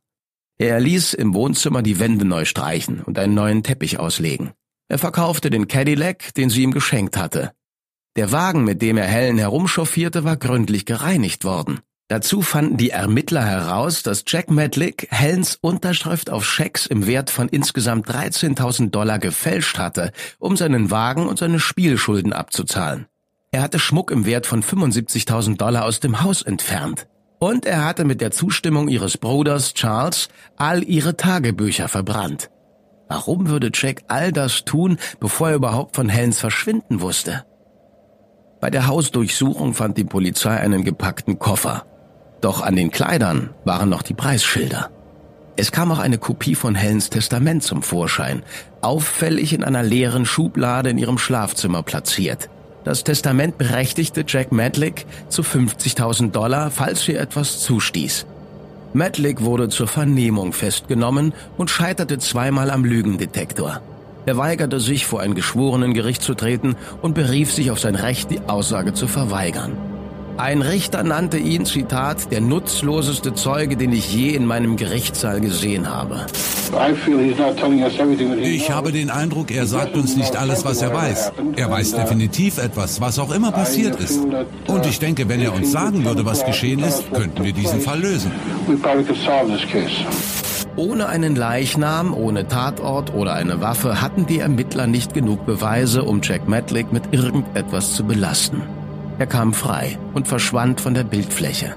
Er 0.57 0.79
ließ 0.79 1.13
im 1.13 1.33
Wohnzimmer 1.33 1.81
die 1.81 1.99
Wände 1.99 2.25
neu 2.25 2.45
streichen 2.45 3.01
und 3.01 3.19
einen 3.19 3.33
neuen 3.33 3.63
Teppich 3.63 3.99
auslegen. 3.99 4.51
Er 4.87 4.99
verkaufte 4.99 5.49
den 5.49 5.67
Cadillac, 5.67 6.33
den 6.35 6.49
sie 6.49 6.63
ihm 6.63 6.71
geschenkt 6.71 7.17
hatte. 7.17 7.51
Der 8.15 8.31
Wagen, 8.31 8.63
mit 8.63 8.81
dem 8.81 8.97
er 8.97 9.07
Helen 9.07 9.37
herumchauffierte, 9.37 10.23
war 10.23 10.37
gründlich 10.37 10.85
gereinigt 10.85 11.43
worden. 11.43 11.79
Dazu 12.07 12.43
fanden 12.43 12.77
die 12.77 12.91
Ermittler 12.91 13.43
heraus, 13.43 14.03
dass 14.03 14.23
Jack 14.27 14.51
Medlick 14.51 15.07
Helens 15.09 15.57
Unterschrift 15.59 16.29
auf 16.29 16.45
Schecks 16.45 16.85
im 16.85 17.07
Wert 17.07 17.31
von 17.31 17.49
insgesamt 17.49 18.07
13.000 18.07 18.91
Dollar 18.91 19.17
gefälscht 19.17 19.79
hatte, 19.79 20.11
um 20.37 20.55
seinen 20.55 20.91
Wagen 20.91 21.27
und 21.27 21.39
seine 21.39 21.59
Spielschulden 21.59 22.31
abzuzahlen. 22.31 23.07
Er 23.51 23.63
hatte 23.63 23.79
Schmuck 23.79 24.11
im 24.11 24.27
Wert 24.27 24.45
von 24.45 24.61
75.000 24.61 25.57
Dollar 25.57 25.85
aus 25.85 25.99
dem 25.99 26.21
Haus 26.21 26.43
entfernt. 26.43 27.07
Und 27.39 27.65
er 27.65 27.83
hatte 27.83 28.05
mit 28.05 28.21
der 28.21 28.29
Zustimmung 28.29 28.87
ihres 28.87 29.17
Bruders 29.17 29.73
Charles 29.73 30.29
all 30.57 30.83
ihre 30.83 31.17
Tagebücher 31.17 31.87
verbrannt. 31.87 32.51
Warum 33.07 33.49
würde 33.49 33.71
Jack 33.73 34.03
all 34.09 34.31
das 34.31 34.63
tun, 34.63 34.97
bevor 35.19 35.49
er 35.49 35.55
überhaupt 35.55 35.95
von 35.95 36.09
Helens 36.09 36.39
Verschwinden 36.39 37.01
wusste? 37.01 37.45
Bei 38.61 38.69
der 38.69 38.85
Hausdurchsuchung 38.87 39.73
fand 39.73 39.97
die 39.97 40.03
Polizei 40.03 40.59
einen 40.59 40.83
gepackten 40.83 41.39
Koffer. 41.39 41.85
Doch 42.45 42.61
an 42.61 42.75
den 42.75 42.91
Kleidern 42.91 43.49
waren 43.63 43.89
noch 43.89 44.03
die 44.03 44.13
Preisschilder. 44.13 44.91
Es 45.55 45.71
kam 45.71 45.91
auch 45.91 45.97
eine 45.97 46.19
Kopie 46.19 46.53
von 46.53 46.75
Helens 46.75 47.09
Testament 47.09 47.63
zum 47.63 47.81
Vorschein, 47.81 48.43
auffällig 48.81 49.51
in 49.51 49.63
einer 49.63 49.81
leeren 49.81 50.27
Schublade 50.27 50.91
in 50.91 50.99
ihrem 50.99 51.17
Schlafzimmer 51.17 51.81
platziert. 51.81 52.51
Das 52.83 53.03
Testament 53.03 53.57
berechtigte 53.57 54.23
Jack 54.27 54.51
Madlick 54.51 55.07
zu 55.27 55.41
50.000 55.41 56.29
Dollar, 56.29 56.69
falls 56.69 57.05
sie 57.05 57.15
etwas 57.15 57.61
zustieß. 57.61 58.27
Madlick 58.93 59.41
wurde 59.41 59.69
zur 59.69 59.87
Vernehmung 59.87 60.53
festgenommen 60.53 61.33
und 61.57 61.71
scheiterte 61.71 62.19
zweimal 62.19 62.69
am 62.69 62.85
Lügendetektor. 62.85 63.81
Er 64.27 64.37
weigerte 64.37 64.79
sich, 64.79 65.07
vor 65.07 65.21
ein 65.21 65.33
Geschworenengericht 65.33 66.21
zu 66.21 66.35
treten 66.35 66.75
und 67.01 67.15
berief 67.15 67.51
sich 67.51 67.71
auf 67.71 67.79
sein 67.79 67.95
Recht, 67.95 68.29
die 68.29 68.41
Aussage 68.41 68.93
zu 68.93 69.07
verweigern. 69.07 69.94
Ein 70.37 70.61
Richter 70.61 71.03
nannte 71.03 71.37
ihn, 71.37 71.65
Zitat, 71.65 72.29
der 72.29 72.41
nutzloseste 72.41 73.33
Zeuge, 73.33 73.77
den 73.77 73.93
ich 73.93 74.13
je 74.13 74.31
in 74.31 74.45
meinem 74.45 74.75
Gerichtssaal 74.75 75.39
gesehen 75.39 75.89
habe. 75.89 76.25
Ich 78.41 78.71
habe 78.71 78.91
den 78.91 79.09
Eindruck, 79.09 79.51
er 79.51 79.65
sagt 79.65 79.95
uns 79.95 80.17
nicht 80.17 80.35
alles, 80.35 80.65
was 80.65 80.81
er 80.81 80.93
weiß. 80.93 81.31
Er 81.55 81.71
weiß 81.71 81.93
definitiv 81.93 82.57
etwas, 82.57 82.99
was 82.99 83.17
auch 83.17 83.31
immer 83.33 83.53
passiert 83.53 83.97
ist. 84.01 84.19
Und 84.67 84.85
ich 84.85 84.99
denke, 84.99 85.29
wenn 85.29 85.41
er 85.41 85.53
uns 85.53 85.71
sagen 85.71 86.03
würde, 86.03 86.25
was 86.25 86.45
geschehen 86.45 86.79
ist, 86.79 87.11
könnten 87.13 87.43
wir 87.43 87.53
diesen 87.53 87.79
Fall 87.79 88.01
lösen. 88.01 88.31
Ohne 90.75 91.07
einen 91.07 91.37
Leichnam, 91.37 92.13
ohne 92.13 92.49
Tatort 92.49 93.13
oder 93.13 93.35
eine 93.35 93.61
Waffe 93.61 94.01
hatten 94.01 94.25
die 94.25 94.39
Ermittler 94.39 94.87
nicht 94.87 95.13
genug 95.13 95.45
Beweise, 95.45 96.03
um 96.03 96.19
Jack 96.21 96.49
Matlick 96.49 96.91
mit 96.91 97.13
irgendetwas 97.13 97.93
zu 97.93 98.03
belasten. 98.03 98.61
Er 99.17 99.27
kam 99.27 99.53
frei 99.53 99.97
und 100.13 100.27
verschwand 100.27 100.81
von 100.81 100.93
der 100.93 101.03
Bildfläche. 101.03 101.75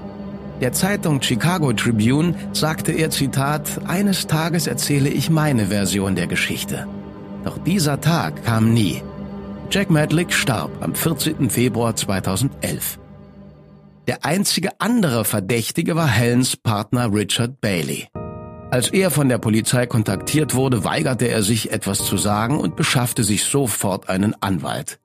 Der 0.61 0.73
Zeitung 0.73 1.21
Chicago 1.21 1.71
Tribune 1.71 2.35
sagte 2.51 2.91
er 2.91 3.09
Zitat, 3.11 3.81
eines 3.87 4.27
Tages 4.27 4.67
erzähle 4.67 5.09
ich 5.09 5.29
meine 5.29 5.67
Version 5.67 6.15
der 6.15 6.27
Geschichte. 6.27 6.85
Doch 7.45 7.57
dieser 7.59 8.01
Tag 8.01 8.43
kam 8.43 8.73
nie. 8.73 9.01
Jack 9.71 9.89
Madlick 9.89 10.33
starb 10.33 10.71
am 10.81 10.95
14. 10.95 11.49
Februar 11.49 11.95
2011. 11.95 12.99
Der 14.07 14.25
einzige 14.25 14.71
andere 14.79 15.23
Verdächtige 15.23 15.95
war 15.95 16.07
Helens 16.07 16.57
Partner 16.57 17.13
Richard 17.13 17.61
Bailey. 17.61 18.07
Als 18.71 18.89
er 18.89 19.11
von 19.11 19.29
der 19.29 19.37
Polizei 19.37 19.85
kontaktiert 19.85 20.55
wurde, 20.55 20.83
weigerte 20.83 21.27
er 21.27 21.41
sich, 21.41 21.71
etwas 21.71 22.05
zu 22.05 22.17
sagen 22.17 22.59
und 22.59 22.75
beschaffte 22.75 23.23
sich 23.23 23.45
sofort 23.45 24.09
einen 24.09 24.35
Anwalt. 24.41 24.98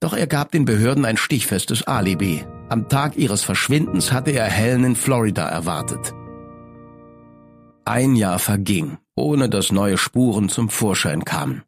Doch 0.00 0.14
er 0.14 0.26
gab 0.26 0.52
den 0.52 0.64
Behörden 0.64 1.04
ein 1.04 1.16
stichfestes 1.16 1.82
Alibi. 1.82 2.44
Am 2.68 2.88
Tag 2.88 3.16
ihres 3.16 3.42
Verschwindens 3.42 4.12
hatte 4.12 4.30
er 4.30 4.44
Helen 4.44 4.84
in 4.84 4.96
Florida 4.96 5.48
erwartet. 5.48 6.14
Ein 7.84 8.14
Jahr 8.14 8.38
verging, 8.38 8.98
ohne 9.16 9.48
dass 9.48 9.72
neue 9.72 9.98
Spuren 9.98 10.48
zum 10.48 10.68
Vorschein 10.68 11.24
kamen. 11.24 11.62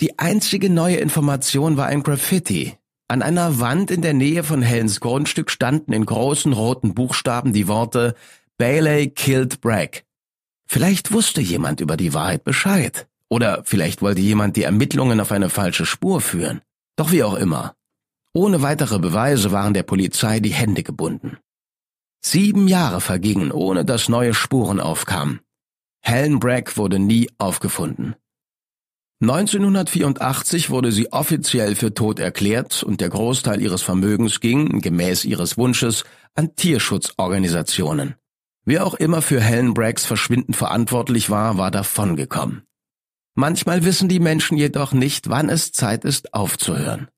Die 0.00 0.18
einzige 0.18 0.70
neue 0.70 0.96
Information 0.96 1.76
war 1.76 1.86
ein 1.86 2.02
Graffiti. 2.02 2.78
An 3.06 3.22
einer 3.22 3.60
Wand 3.60 3.90
in 3.90 4.00
der 4.00 4.14
Nähe 4.14 4.42
von 4.42 4.62
Helens 4.62 5.00
Grundstück 5.00 5.50
standen 5.50 5.92
in 5.92 6.06
großen 6.06 6.52
roten 6.52 6.94
Buchstaben 6.94 7.52
die 7.52 7.68
Worte 7.68 8.14
Bailey 8.56 9.10
killed 9.10 9.60
Bragg. 9.60 10.04
Vielleicht 10.66 11.12
wusste 11.12 11.42
jemand 11.42 11.80
über 11.80 11.98
die 11.98 12.14
Wahrheit 12.14 12.44
Bescheid. 12.44 13.06
Oder 13.28 13.62
vielleicht 13.64 14.02
wollte 14.02 14.22
jemand 14.22 14.56
die 14.56 14.62
Ermittlungen 14.62 15.20
auf 15.20 15.32
eine 15.32 15.50
falsche 15.50 15.84
Spur 15.84 16.20
führen. 16.20 16.62
Doch 16.96 17.10
wie 17.10 17.22
auch 17.22 17.34
immer. 17.34 17.74
Ohne 18.34 18.62
weitere 18.62 18.98
Beweise 18.98 19.52
waren 19.52 19.74
der 19.74 19.82
Polizei 19.82 20.40
die 20.40 20.52
Hände 20.52 20.82
gebunden. 20.82 21.38
Sieben 22.24 22.68
Jahre 22.68 23.00
vergingen, 23.00 23.50
ohne 23.50 23.84
dass 23.84 24.08
neue 24.08 24.34
Spuren 24.34 24.80
aufkamen. 24.80 25.40
Helen 26.00 26.38
Bragg 26.40 26.76
wurde 26.76 26.98
nie 26.98 27.30
aufgefunden. 27.38 28.14
1984 29.20 30.70
wurde 30.70 30.90
sie 30.90 31.12
offiziell 31.12 31.76
für 31.76 31.94
tot 31.94 32.18
erklärt 32.18 32.82
und 32.82 33.00
der 33.00 33.08
Großteil 33.08 33.60
ihres 33.62 33.82
Vermögens 33.82 34.40
ging, 34.40 34.80
gemäß 34.80 35.24
ihres 35.24 35.56
Wunsches, 35.56 36.04
an 36.34 36.56
Tierschutzorganisationen. 36.56 38.16
Wer 38.64 38.84
auch 38.84 38.94
immer 38.94 39.22
für 39.22 39.40
Helen 39.40 39.74
Braggs 39.74 40.04
Verschwinden 40.04 40.54
verantwortlich 40.54 41.30
war, 41.30 41.56
war 41.56 41.70
davongekommen. 41.70 42.62
Manchmal 43.34 43.84
wissen 43.84 44.08
die 44.08 44.20
Menschen 44.20 44.58
jedoch 44.58 44.92
nicht, 44.92 45.28
wann 45.28 45.48
es 45.48 45.72
Zeit 45.72 46.04
ist, 46.04 46.34
aufzuhören. 46.34 47.08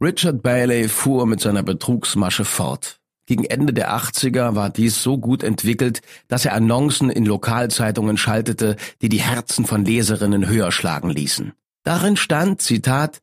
Richard 0.00 0.42
Bailey 0.42 0.88
fuhr 0.88 1.26
mit 1.26 1.40
seiner 1.40 1.62
Betrugsmasche 1.62 2.44
fort. 2.44 3.00
Gegen 3.26 3.44
Ende 3.44 3.72
der 3.72 3.96
80er 3.96 4.54
war 4.54 4.70
dies 4.70 5.02
so 5.02 5.18
gut 5.18 5.42
entwickelt, 5.42 6.00
dass 6.28 6.44
er 6.44 6.54
Annoncen 6.54 7.10
in 7.10 7.24
Lokalzeitungen 7.24 8.16
schaltete, 8.16 8.76
die 9.00 9.08
die 9.08 9.20
Herzen 9.20 9.64
von 9.64 9.84
Leserinnen 9.84 10.48
höher 10.48 10.70
schlagen 10.70 11.10
ließen. 11.10 11.52
Darin 11.82 12.16
stand, 12.16 12.60
Zitat, 12.60 13.22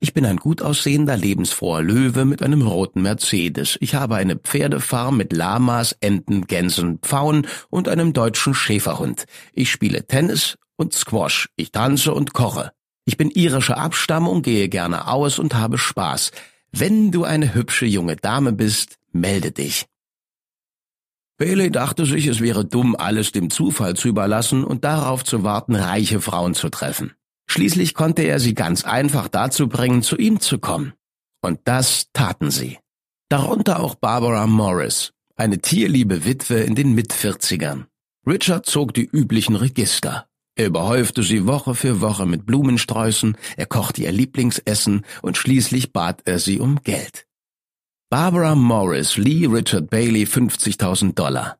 ich 0.00 0.14
bin 0.14 0.24
ein 0.24 0.36
gut 0.36 0.62
aussehender, 0.62 1.16
lebensfroher 1.16 1.82
Löwe 1.82 2.24
mit 2.24 2.42
einem 2.42 2.62
roten 2.62 3.02
Mercedes. 3.02 3.76
Ich 3.80 3.94
habe 3.94 4.16
eine 4.16 4.36
Pferdefarm 4.36 5.16
mit 5.16 5.32
Lamas, 5.32 5.96
Enten, 6.00 6.46
Gänsen, 6.46 6.98
Pfauen 7.00 7.46
und 7.68 7.88
einem 7.88 8.12
deutschen 8.12 8.54
Schäferhund. 8.54 9.24
Ich 9.52 9.70
spiele 9.70 10.06
Tennis 10.06 10.56
und 10.78 10.94
Squash. 10.94 11.50
Ich 11.56 11.72
tanze 11.72 12.14
und 12.14 12.32
koche. 12.32 12.72
Ich 13.04 13.16
bin 13.16 13.30
irischer 13.30 13.76
Abstammung, 13.78 14.42
gehe 14.42 14.68
gerne 14.68 15.08
aus 15.08 15.38
und 15.38 15.54
habe 15.54 15.76
Spaß. 15.76 16.30
Wenn 16.72 17.10
du 17.10 17.24
eine 17.24 17.54
hübsche 17.54 17.86
junge 17.86 18.16
Dame 18.16 18.52
bist, 18.52 18.98
melde 19.12 19.50
dich. 19.50 19.86
Bailey 21.38 21.70
dachte 21.70 22.04
sich, 22.04 22.26
es 22.26 22.40
wäre 22.40 22.64
dumm, 22.64 22.96
alles 22.96 23.32
dem 23.32 23.48
Zufall 23.50 23.94
zu 23.94 24.08
überlassen 24.08 24.64
und 24.64 24.84
darauf 24.84 25.24
zu 25.24 25.44
warten, 25.44 25.74
reiche 25.76 26.20
Frauen 26.20 26.54
zu 26.54 26.68
treffen. 26.68 27.12
Schließlich 27.46 27.94
konnte 27.94 28.22
er 28.22 28.40
sie 28.40 28.54
ganz 28.54 28.84
einfach 28.84 29.28
dazu 29.28 29.68
bringen, 29.68 30.02
zu 30.02 30.16
ihm 30.16 30.40
zu 30.40 30.58
kommen. 30.58 30.92
Und 31.40 31.60
das 31.64 32.08
taten 32.12 32.50
sie. 32.50 32.78
Darunter 33.30 33.80
auch 33.80 33.94
Barbara 33.94 34.46
Morris, 34.46 35.12
eine 35.36 35.58
tierliebe 35.58 36.24
Witwe 36.24 36.60
in 36.60 36.74
den 36.74 36.94
Mitvierzigern. 36.94 37.86
Richard 38.26 38.66
zog 38.66 38.92
die 38.92 39.06
üblichen 39.06 39.56
Register. 39.56 40.27
Er 40.58 40.66
überhäufte 40.66 41.22
sie 41.22 41.46
Woche 41.46 41.76
für 41.76 42.00
Woche 42.00 42.26
mit 42.26 42.44
Blumensträußen, 42.44 43.36
er 43.56 43.66
kochte 43.66 44.02
ihr 44.02 44.10
Lieblingsessen 44.10 45.06
und 45.22 45.36
schließlich 45.36 45.92
bat 45.92 46.22
er 46.24 46.40
sie 46.40 46.58
um 46.58 46.82
Geld. 46.82 47.28
Barbara 48.10 48.56
Morris 48.56 49.16
lieh 49.16 49.46
Richard 49.46 49.88
Bailey 49.88 50.24
50.000 50.24 51.14
Dollar. 51.14 51.58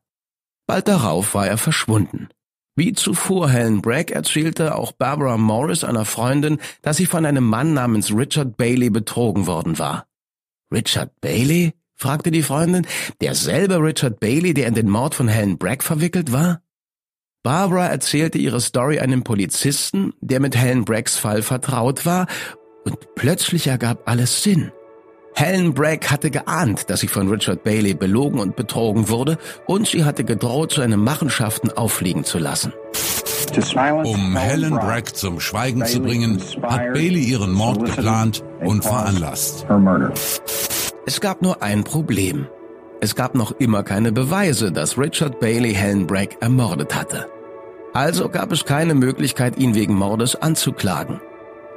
Bald 0.67 0.89
darauf 0.89 1.33
war 1.33 1.47
er 1.47 1.57
verschwunden. 1.57 2.27
Wie 2.75 2.91
zuvor 2.91 3.49
Helen 3.49 3.81
Bragg 3.81 4.11
erzählte 4.11 4.75
auch 4.75 4.91
Barbara 4.91 5.37
Morris 5.37 5.85
einer 5.85 6.03
Freundin, 6.03 6.59
dass 6.81 6.97
sie 6.97 7.05
von 7.05 7.25
einem 7.25 7.45
Mann 7.45 7.73
namens 7.73 8.13
Richard 8.13 8.57
Bailey 8.57 8.89
betrogen 8.89 9.47
worden 9.47 9.79
war. 9.79 10.07
Richard 10.73 11.13
Bailey? 11.21 11.73
fragte 11.95 12.31
die 12.31 12.43
Freundin. 12.43 12.85
Derselbe 13.21 13.81
Richard 13.81 14.19
Bailey, 14.19 14.53
der 14.53 14.67
in 14.67 14.73
den 14.73 14.89
Mord 14.89 15.15
von 15.15 15.29
Helen 15.29 15.57
Bragg 15.57 15.83
verwickelt 15.83 16.33
war? 16.33 16.61
Barbara 17.49 17.87
erzählte 17.87 18.37
ihre 18.37 18.61
Story 18.61 18.99
einem 18.99 19.23
Polizisten, 19.23 20.13
der 20.21 20.39
mit 20.39 20.55
Helen 20.55 20.85
Braggs 20.85 21.17
Fall 21.17 21.41
vertraut 21.41 22.05
war, 22.05 22.27
und 22.85 23.15
plötzlich 23.15 23.65
ergab 23.65 24.07
alles 24.07 24.43
Sinn. 24.43 24.71
Helen 25.33 25.73
Bragg 25.73 26.11
hatte 26.11 26.29
geahnt, 26.29 26.91
dass 26.91 26.99
sie 26.99 27.07
von 27.07 27.27
Richard 27.27 27.63
Bailey 27.63 27.95
belogen 27.95 28.39
und 28.39 28.55
betrogen 28.55 29.09
wurde, 29.09 29.39
und 29.65 29.87
sie 29.87 30.05
hatte 30.05 30.25
gedroht, 30.25 30.73
seine 30.73 30.95
Machenschaften 30.97 31.71
auffliegen 31.71 32.23
zu 32.23 32.37
lassen. 32.37 32.71
Um 34.03 34.37
Helen 34.37 34.75
Bragg 34.75 35.15
zum 35.15 35.39
Schweigen 35.39 35.83
zu 35.87 36.01
bringen, 36.01 36.39
hat 36.61 36.93
Bailey 36.93 37.23
ihren 37.23 37.51
Mord 37.51 37.83
geplant 37.83 38.43
und 38.63 38.83
veranlasst. 38.83 39.65
Es 41.07 41.19
gab 41.19 41.41
nur 41.41 41.63
ein 41.63 41.83
Problem. 41.83 42.45
Es 43.01 43.15
gab 43.15 43.33
noch 43.33 43.53
immer 43.53 43.81
keine 43.81 44.11
Beweise, 44.11 44.71
dass 44.71 44.99
Richard 44.99 45.39
Bailey 45.39 45.73
Helen 45.73 46.05
Bragg 46.05 46.37
ermordet 46.41 46.93
hatte. 46.93 47.25
Also 47.93 48.29
gab 48.29 48.51
es 48.51 48.65
keine 48.65 48.93
Möglichkeit, 48.93 49.57
ihn 49.57 49.75
wegen 49.75 49.95
Mordes 49.95 50.35
anzuklagen. 50.35 51.19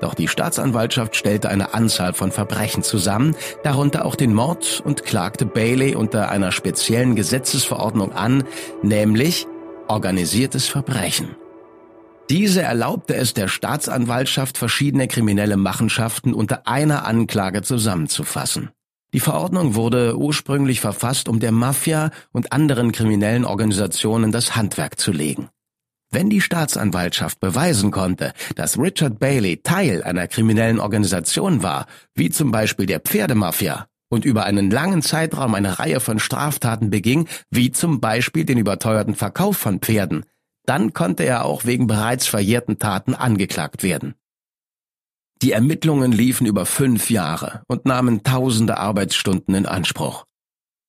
Doch 0.01 0.14
die 0.14 0.27
Staatsanwaltschaft 0.27 1.14
stellte 1.14 1.48
eine 1.48 1.75
Anzahl 1.75 2.12
von 2.12 2.33
Verbrechen 2.33 2.83
zusammen, 2.83 3.37
darunter 3.62 4.05
auch 4.05 4.16
den 4.16 4.35
Mord, 4.35 4.83
und 4.85 5.05
klagte 5.05 5.46
Bailey 5.46 5.94
unter 5.94 6.29
einer 6.29 6.51
speziellen 6.51 7.14
Gesetzesverordnung 7.14 8.12
an, 8.12 8.44
nämlich 8.83 9.46
organisiertes 9.87 10.68
Verbrechen. 10.68 11.37
Diese 12.31 12.62
erlaubte 12.62 13.14
es 13.14 13.35
der 13.35 13.46
Staatsanwaltschaft, 13.46 14.59
verschiedene 14.59 15.07
kriminelle 15.07 15.57
Machenschaften 15.57 16.35
unter 16.35 16.66
einer 16.66 17.05
Anklage 17.07 17.62
zusammenzufassen. 17.62 18.70
Die 19.12 19.20
Verordnung 19.20 19.75
wurde 19.75 20.16
ursprünglich 20.16 20.81
verfasst, 20.81 21.29
um 21.29 21.38
der 21.38 21.53
Mafia 21.53 22.11
und 22.33 22.53
anderen 22.53 22.90
kriminellen 22.90 23.44
Organisationen 23.44 24.33
das 24.33 24.57
Handwerk 24.57 24.98
zu 24.98 25.12
legen. 25.12 25.48
Wenn 26.12 26.29
die 26.29 26.42
Staatsanwaltschaft 26.42 27.40
beweisen 27.40 27.90
konnte, 27.90 28.35
dass 28.55 28.79
Richard 28.79 29.18
Bailey 29.18 29.62
Teil 29.62 30.03
einer 30.05 30.29
kriminellen 30.29 30.79
Organisation 30.79 31.62
war, 31.62 31.87
wie 32.14 32.29
zum 32.29 32.51
Beispiel 32.51 32.85
der 32.85 33.01
Pferdemafia, 33.01 33.87
und 34.11 34.27
über 34.27 34.44
einen 34.44 34.70
langen 34.70 35.01
Zeitraum 35.01 35.55
eine 35.55 35.79
Reihe 35.79 35.98
von 35.98 36.18
Straftaten 36.18 36.90
beging, 36.90 37.29
wie 37.51 37.72
zum 37.72 37.98
Beispiel 37.98 38.44
den 38.44 38.59
überteuerten 38.59 39.14
Verkauf 39.14 39.57
von 39.57 39.81
Pferden, 39.81 40.27
dann 40.66 40.92
konnte 40.92 41.22
er 41.22 41.46
auch 41.46 41.64
wegen 41.64 41.87
bereits 41.87 42.27
verjährten 42.27 42.79
Taten 42.79 43.14
angeklagt 43.14 43.83
werden. 43.83 44.14
Die 45.40 45.53
Ermittlungen 45.53 46.12
liefen 46.12 46.46
über 46.46 46.66
fünf 46.66 47.09
Jahre 47.09 47.62
und 47.68 47.87
nahmen 47.87 48.22
tausende 48.22 48.77
Arbeitsstunden 48.77 49.55
in 49.55 49.64
Anspruch. 49.64 50.27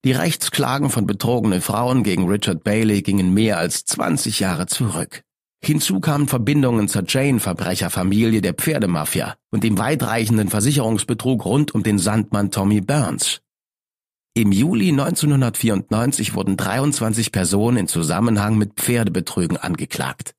Die 0.05 0.11
Rechtsklagen 0.11 0.89
von 0.89 1.07
betrogenen 1.07 1.61
Frauen 1.61 2.03
gegen 2.03 2.27
Richard 2.27 2.65
Bailey 2.65 3.01
gingen 3.01 3.33
mehr 3.33 3.57
als 3.57 3.85
20 3.85 4.41
Jahre 4.41 4.67
zurück. 4.67 5.23
Hinzu 5.63 6.01
kamen 6.01 6.27
Verbindungen 6.27 6.89
zur 6.89 7.03
Jane-Verbrecherfamilie 7.07 8.41
der 8.41 8.53
Pferdemafia 8.53 9.35
und 9.49 9.63
dem 9.63 9.77
weitreichenden 9.77 10.49
Versicherungsbetrug 10.49 11.45
rund 11.45 11.73
um 11.73 11.83
den 11.83 11.99
Sandmann 11.99 12.51
Tommy 12.51 12.81
Burns. 12.81 13.39
Im 14.35 14.51
Juli 14.51 14.89
1994 14.89 16.33
wurden 16.33 16.57
23 16.57 17.31
Personen 17.31 17.77
in 17.77 17.87
Zusammenhang 17.87 18.57
mit 18.57 18.73
Pferdebetrügen 18.73 19.55
angeklagt. 19.55 20.33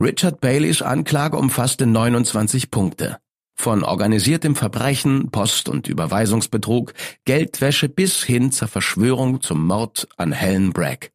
Richard 0.00 0.40
Baileys 0.40 0.80
Anklage 0.80 1.36
umfasste 1.36 1.84
29 1.84 2.70
Punkte. 2.70 3.18
Von 3.54 3.84
organisiertem 3.84 4.56
Verbrechen, 4.56 5.30
Post- 5.30 5.68
und 5.68 5.88
Überweisungsbetrug, 5.88 6.94
Geldwäsche 7.24 7.88
bis 7.88 8.22
hin 8.22 8.50
zur 8.50 8.68
Verschwörung 8.68 9.40
zum 9.40 9.66
Mord 9.66 10.08
an 10.16 10.32
Helen 10.32 10.72
Bragg. 10.72 11.10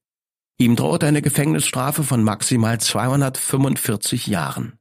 Ihm 0.60 0.76
droht 0.76 1.04
eine 1.04 1.22
Gefängnisstrafe 1.22 2.04
von 2.04 2.24
maximal 2.24 2.80
245 2.80 4.28
Jahren. 4.28 4.80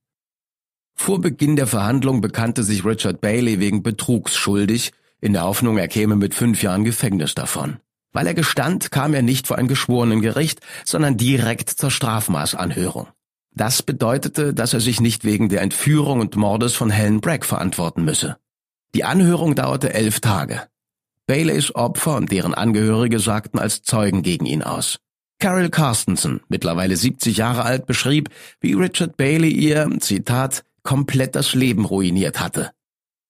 Vor 0.95 1.21
Beginn 1.21 1.57
der 1.57 1.67
Verhandlung 1.67 2.23
bekannte 2.23 2.63
sich 2.63 2.85
Richard 2.85 3.21
Bailey 3.21 3.61
wegen 3.61 3.83
Betrugs 3.83 4.37
schuldig, 4.37 4.93
in 5.21 5.33
der 5.33 5.45
Hoffnung, 5.45 5.79
er 5.79 5.89
käme 5.89 6.17
mit 6.17 6.35
fünf 6.35 6.63
Jahren 6.63 6.85
Gefängnis 6.85 7.35
davon. 7.35 7.79
Weil 8.13 8.27
er 8.27 8.35
gestand, 8.35 8.91
kam 8.91 9.13
er 9.13 9.23
nicht 9.23 9.47
vor 9.47 9.59
ein 9.59 9.69
Geschworenengericht, 9.69 10.61
sondern 10.85 11.17
direkt 11.17 11.71
zur 11.71 11.91
Strafmaßanhörung. 11.91 13.09
Das 13.57 13.83
bedeutete, 13.83 14.53
dass 14.53 14.75
er 14.75 14.81
sich 14.81 15.01
nicht 15.01 15.25
wegen 15.25 15.49
der 15.49 15.63
Entführung 15.63 16.21
und 16.21 16.37
Mordes 16.37 16.75
von 16.75 16.91
Helen 16.91 17.23
Bragg 17.23 17.47
verantworten 17.47 18.05
müsse. 18.05 18.37
Die 18.95 19.05
Anhörung 19.05 19.55
dauerte 19.55 19.95
elf 19.95 20.21
Tage. 20.21 20.63
Baileys 21.27 21.75
Opfer 21.75 22.17
und 22.17 22.31
deren 22.31 22.55
Angehörige 22.55 23.19
sagten 23.19 23.59
als 23.59 23.83
Zeugen 23.83 24.23
gegen 24.23 24.45
ihn 24.45 24.63
aus. 24.63 24.99
Carol 25.39 25.71
Carstensen, 25.71 26.41
mittlerweile 26.49 26.97
70 26.97 27.39
Jahre 27.39 27.65
alt, 27.65 27.87
beschrieb, 27.87 28.29
wie 28.61 28.75
Richard 28.75 29.17
Bailey 29.17 29.51
ihr, 29.51 29.91
Zitat, 30.01 30.63
komplett 30.83 31.35
das 31.35 31.55
Leben 31.55 31.87
ruiniert 31.87 32.41
hatte. 32.41 32.71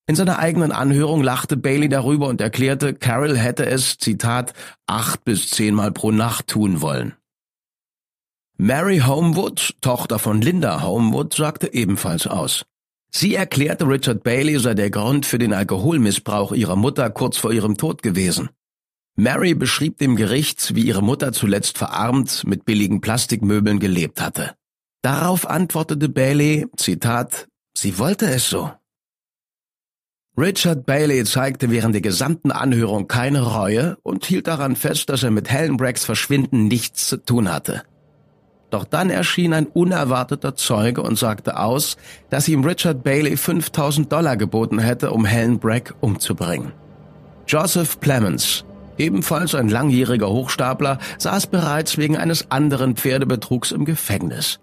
In 0.08 0.14
seiner 0.14 0.38
eigenen 0.38 0.72
Anhörung 0.72 1.22
lachte 1.22 1.56
Bailey 1.56 1.88
darüber 1.88 2.28
und 2.28 2.40
erklärte, 2.40 2.94
Carol 2.94 3.36
hätte 3.36 3.66
es, 3.66 3.96
Zitat, 3.98 4.54
acht 4.86 5.24
bis 5.24 5.50
zehnmal 5.50 5.90
pro 5.92 6.10
Nacht 6.10 6.48
tun 6.48 6.80
wollen. 6.80 7.14
Mary 8.58 9.00
Homewood, 9.00 9.74
Tochter 9.82 10.18
von 10.18 10.40
Linda 10.40 10.82
Homewood, 10.82 11.34
sagte 11.34 11.74
ebenfalls 11.74 12.26
aus. 12.26 12.64
Sie 13.10 13.34
erklärte, 13.34 13.86
Richard 13.86 14.22
Bailey 14.22 14.58
sei 14.58 14.72
der 14.72 14.88
Grund 14.88 15.26
für 15.26 15.36
den 15.36 15.52
Alkoholmissbrauch 15.52 16.52
ihrer 16.52 16.76
Mutter 16.76 17.10
kurz 17.10 17.36
vor 17.36 17.52
ihrem 17.52 17.76
Tod 17.76 18.02
gewesen. 18.02 18.48
Mary 19.14 19.54
beschrieb 19.54 19.98
dem 19.98 20.16
Gericht, 20.16 20.74
wie 20.74 20.86
ihre 20.86 21.02
Mutter 21.02 21.32
zuletzt 21.32 21.76
verarmt 21.76 22.44
mit 22.46 22.64
billigen 22.64 23.02
Plastikmöbeln 23.02 23.78
gelebt 23.78 24.22
hatte. 24.22 24.54
Darauf 25.02 25.46
antwortete 25.46 26.08
Bailey, 26.08 26.66
Zitat, 26.78 27.48
sie 27.76 27.98
wollte 27.98 28.26
es 28.26 28.48
so. 28.48 28.70
Richard 30.38 30.86
Bailey 30.86 31.24
zeigte 31.24 31.70
während 31.70 31.94
der 31.94 32.02
gesamten 32.02 32.50
Anhörung 32.50 33.06
keine 33.06 33.42
Reue 33.42 33.98
und 34.02 34.24
hielt 34.24 34.46
daran 34.46 34.76
fest, 34.76 35.10
dass 35.10 35.22
er 35.22 35.30
mit 35.30 35.50
Helen 35.50 35.76
Braggs 35.76 36.06
Verschwinden 36.06 36.68
nichts 36.68 37.06
zu 37.06 37.18
tun 37.18 37.52
hatte. 37.52 37.82
Doch 38.70 38.84
dann 38.84 39.10
erschien 39.10 39.52
ein 39.52 39.66
unerwarteter 39.66 40.56
Zeuge 40.56 41.02
und 41.02 41.18
sagte 41.18 41.58
aus, 41.58 41.96
dass 42.30 42.48
ihm 42.48 42.64
Richard 42.64 43.04
Bailey 43.04 43.36
5000 43.36 44.10
Dollar 44.10 44.36
geboten 44.36 44.78
hätte, 44.78 45.12
um 45.12 45.24
Helen 45.24 45.58
Bragg 45.58 45.94
umzubringen. 46.00 46.72
Joseph 47.46 48.00
Plemons, 48.00 48.64
ebenfalls 48.98 49.54
ein 49.54 49.68
langjähriger 49.68 50.28
Hochstapler, 50.28 50.98
saß 51.18 51.46
bereits 51.46 51.96
wegen 51.96 52.16
eines 52.16 52.50
anderen 52.50 52.96
Pferdebetrugs 52.96 53.70
im 53.70 53.84
Gefängnis. 53.84 54.58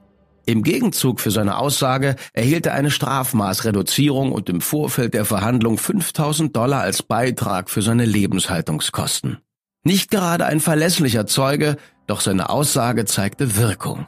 Im 0.46 0.63
Gegenzug 0.63 1.22
für 1.22 1.32
seine 1.32 1.58
Aussage 1.58 2.18
erhielt 2.34 2.66
er 2.66 2.74
eine 2.74 2.92
Strafmaßreduzierung 2.92 4.34
und 4.34 4.50
im 4.50 4.60
Vorfeld 4.60 5.13
der 5.13 5.24
Verhandlung 5.24 5.78
5000 5.78 6.54
Dollar 6.54 6.82
als 6.82 7.02
Beitrag 7.02 7.70
für 7.70 7.82
seine 7.82 8.04
Lebenshaltungskosten. 8.04 9.38
Nicht 9.86 10.12
gerade 10.12 10.46
ein 10.46 10.60
verlässlicher 10.60 11.28
Zeuge, 11.28 11.78
doch 12.08 12.22
seine 12.22 12.50
Aussage 12.50 13.06
zeigte 13.06 13.58
Wirkung. 13.58 14.08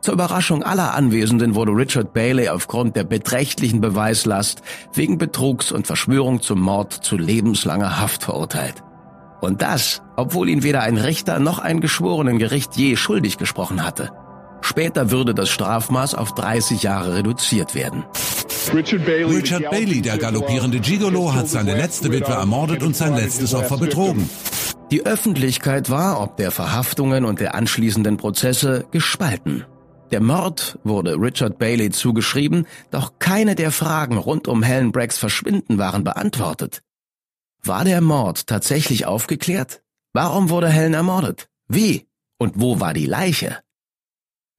Zur 0.00 0.14
Überraschung 0.14 0.62
aller 0.62 0.94
Anwesenden 0.94 1.54
wurde 1.54 1.72
Richard 1.72 2.12
Bailey 2.12 2.50
aufgrund 2.50 2.94
der 2.94 3.04
beträchtlichen 3.04 3.80
Beweislast 3.80 4.60
wegen 4.92 5.16
Betrugs 5.16 5.72
und 5.72 5.86
Verschwörung 5.86 6.42
zum 6.42 6.60
Mord 6.60 6.92
zu 6.92 7.16
lebenslanger 7.16 8.00
Haft 8.00 8.22
verurteilt. 8.22 8.82
Und 9.40 9.62
das, 9.62 10.02
obwohl 10.16 10.48
ihn 10.48 10.62
weder 10.62 10.82
ein 10.82 10.98
Richter 10.98 11.38
noch 11.38 11.58
ein 11.58 11.80
Geschworenengericht 11.80 12.76
je 12.76 12.96
schuldig 12.96 13.38
gesprochen 13.38 13.84
hatte. 13.84 14.10
Später 14.64 15.10
würde 15.10 15.34
das 15.34 15.50
Strafmaß 15.50 16.14
auf 16.14 16.34
30 16.34 16.82
Jahre 16.82 17.16
reduziert 17.16 17.74
werden. 17.74 18.02
Richard 18.72 19.04
Bailey, 19.70 20.00
der 20.00 20.16
galoppierende 20.16 20.80
Gigolo, 20.80 21.34
hat 21.34 21.48
seine 21.48 21.76
letzte 21.76 22.10
Witwe 22.10 22.32
ermordet 22.32 22.82
und 22.82 22.96
sein 22.96 23.14
letztes 23.14 23.52
Opfer 23.52 23.76
betrogen. 23.76 24.28
Die 24.90 25.04
Öffentlichkeit 25.04 25.90
war, 25.90 26.18
ob 26.18 26.38
der 26.38 26.50
Verhaftungen 26.50 27.26
und 27.26 27.40
der 27.40 27.54
anschließenden 27.54 28.16
Prozesse, 28.16 28.86
gespalten. 28.90 29.66
Der 30.10 30.22
Mord 30.22 30.78
wurde 30.82 31.16
Richard 31.20 31.58
Bailey 31.58 31.90
zugeschrieben, 31.90 32.66
doch 32.90 33.18
keine 33.18 33.56
der 33.56 33.70
Fragen 33.70 34.16
rund 34.16 34.48
um 34.48 34.62
Helen 34.62 34.92
Braggs 34.92 35.18
Verschwinden 35.18 35.76
waren 35.76 36.04
beantwortet. 36.04 36.80
War 37.62 37.84
der 37.84 38.00
Mord 38.00 38.46
tatsächlich 38.46 39.04
aufgeklärt? 39.04 39.82
Warum 40.14 40.48
wurde 40.48 40.70
Helen 40.70 40.94
ermordet? 40.94 41.48
Wie? 41.68 42.06
Und 42.38 42.54
wo 42.56 42.80
war 42.80 42.94
die 42.94 43.06
Leiche? 43.06 43.63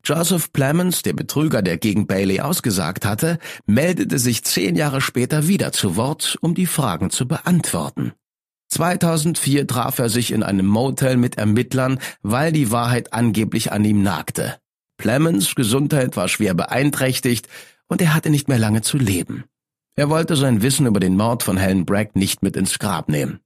Joseph 0.05 0.53
Plemons, 0.53 1.01
der 1.01 1.13
Betrüger, 1.13 1.63
der 1.63 1.77
gegen 1.77 2.05
Bailey 2.05 2.39
ausgesagt 2.39 3.05
hatte, 3.05 3.39
meldete 3.65 4.19
sich 4.19 4.43
zehn 4.43 4.75
Jahre 4.75 5.01
später 5.01 5.47
wieder 5.47 5.71
zu 5.71 5.95
Wort, 5.95 6.37
um 6.41 6.53
die 6.53 6.67
Fragen 6.67 7.09
zu 7.09 7.27
beantworten. 7.27 8.13
2004 8.69 9.65
traf 9.65 9.97
er 9.97 10.09
sich 10.09 10.31
in 10.31 10.43
einem 10.43 10.67
Motel 10.67 11.17
mit 11.17 11.37
Ermittlern, 11.37 11.99
weil 12.21 12.51
die 12.51 12.71
Wahrheit 12.71 13.13
angeblich 13.13 13.71
an 13.71 13.83
ihm 13.83 14.03
nagte. 14.03 14.57
Plemons 14.97 15.55
Gesundheit 15.55 16.15
war 16.15 16.27
schwer 16.27 16.53
beeinträchtigt 16.53 17.47
und 17.87 18.01
er 18.01 18.13
hatte 18.13 18.29
nicht 18.29 18.47
mehr 18.47 18.59
lange 18.59 18.81
zu 18.81 18.97
leben. 18.97 19.45
Er 19.95 20.09
wollte 20.09 20.35
sein 20.35 20.61
Wissen 20.61 20.85
über 20.85 20.99
den 20.99 21.15
Mord 21.15 21.41
von 21.41 21.57
Helen 21.57 21.85
Bragg 21.85 22.11
nicht 22.15 22.43
mit 22.43 22.55
ins 22.55 22.77
Grab 22.79 23.09
nehmen. 23.09 23.39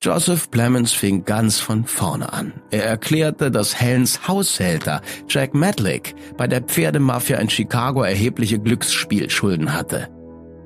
Joseph 0.00 0.52
Plemons 0.52 0.92
fing 0.92 1.24
ganz 1.24 1.58
von 1.58 1.84
vorne 1.84 2.32
an. 2.32 2.52
Er 2.70 2.84
erklärte, 2.84 3.50
dass 3.50 3.80
Helens 3.80 4.28
Haushälter 4.28 5.02
Jack 5.28 5.54
Matlick 5.54 6.14
bei 6.36 6.46
der 6.46 6.60
Pferdemafia 6.60 7.38
in 7.38 7.50
Chicago 7.50 8.02
erhebliche 8.02 8.60
Glücksspielschulden 8.60 9.72
hatte. 9.72 10.06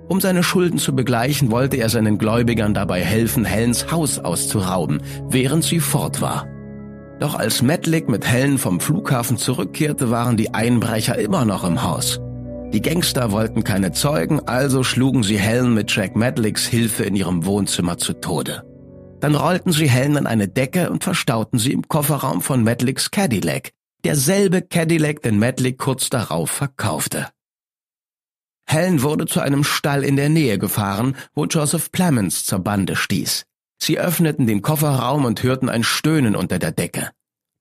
Um 0.09 0.21
seine 0.21 0.43
Schulden 0.43 0.79
zu 0.79 0.95
begleichen, 0.95 1.51
wollte 1.51 1.79
er 1.79 1.89
seinen 1.89 2.19
Gläubigern 2.19 2.75
dabei 2.75 3.03
helfen, 3.03 3.47
Helens 3.47 3.91
Haus 3.91 4.19
auszurauben, 4.19 5.01
während 5.31 5.65
sie 5.65 5.81
fort 5.81 6.21
war. 6.21 6.47
Doch 7.19 7.35
als 7.35 7.63
Matlick 7.63 8.11
mit 8.11 8.27
Helen 8.27 8.59
vom 8.59 8.81
Flughafen 8.81 9.39
zurückkehrte, 9.39 10.11
waren 10.11 10.37
die 10.37 10.53
Einbrecher 10.53 11.19
immer 11.19 11.47
noch 11.47 11.65
im 11.65 11.83
Haus. 11.83 12.21
Die 12.75 12.83
Gangster 12.83 13.33
wollten 13.33 13.65
keine 13.65 13.93
Zeugen, 13.93 14.41
also 14.47 14.83
schlugen 14.83 15.23
sie 15.23 15.39
Helen 15.39 15.73
mit 15.73 15.91
Jack 15.91 16.17
Matlicks 16.17 16.67
Hilfe 16.67 17.05
in 17.05 17.17
ihrem 17.17 17.47
Wohnzimmer 17.47 17.97
zu 17.97 18.13
Tode. 18.13 18.65
Dann 19.23 19.37
rollten 19.37 19.71
sie 19.71 19.89
Helen 19.89 20.17
an 20.17 20.27
eine 20.27 20.49
Decke 20.49 20.91
und 20.91 21.05
verstauten 21.05 21.57
sie 21.57 21.73
im 21.73 21.87
Kofferraum 21.87 22.43
von 22.43 22.65
Matlicks 22.65 23.13
Cadillac, 23.13 23.71
derselbe 24.05 24.63
Cadillac, 24.63 25.23
den 25.23 25.39
Matlick 25.39 25.79
kurz 25.79 26.11
darauf 26.11 26.51
verkaufte. 26.51 27.29
Helen 28.67 29.03
wurde 29.03 29.27
zu 29.27 29.39
einem 29.39 29.63
Stall 29.63 30.03
in 30.03 30.17
der 30.17 30.29
Nähe 30.29 30.59
gefahren, 30.59 31.15
wo 31.35 31.45
Joseph 31.45 31.93
Plemons 31.93 32.43
zur 32.43 32.59
Bande 32.59 32.97
stieß. 32.97 33.45
Sie 33.81 34.01
öffneten 34.01 34.49
den 34.49 34.61
Kofferraum 34.61 35.25
und 35.25 35.45
hörten 35.45 35.69
ein 35.69 35.85
Stöhnen 35.85 36.35
unter 36.35 36.59
der 36.59 36.73
Decke. 36.73 37.11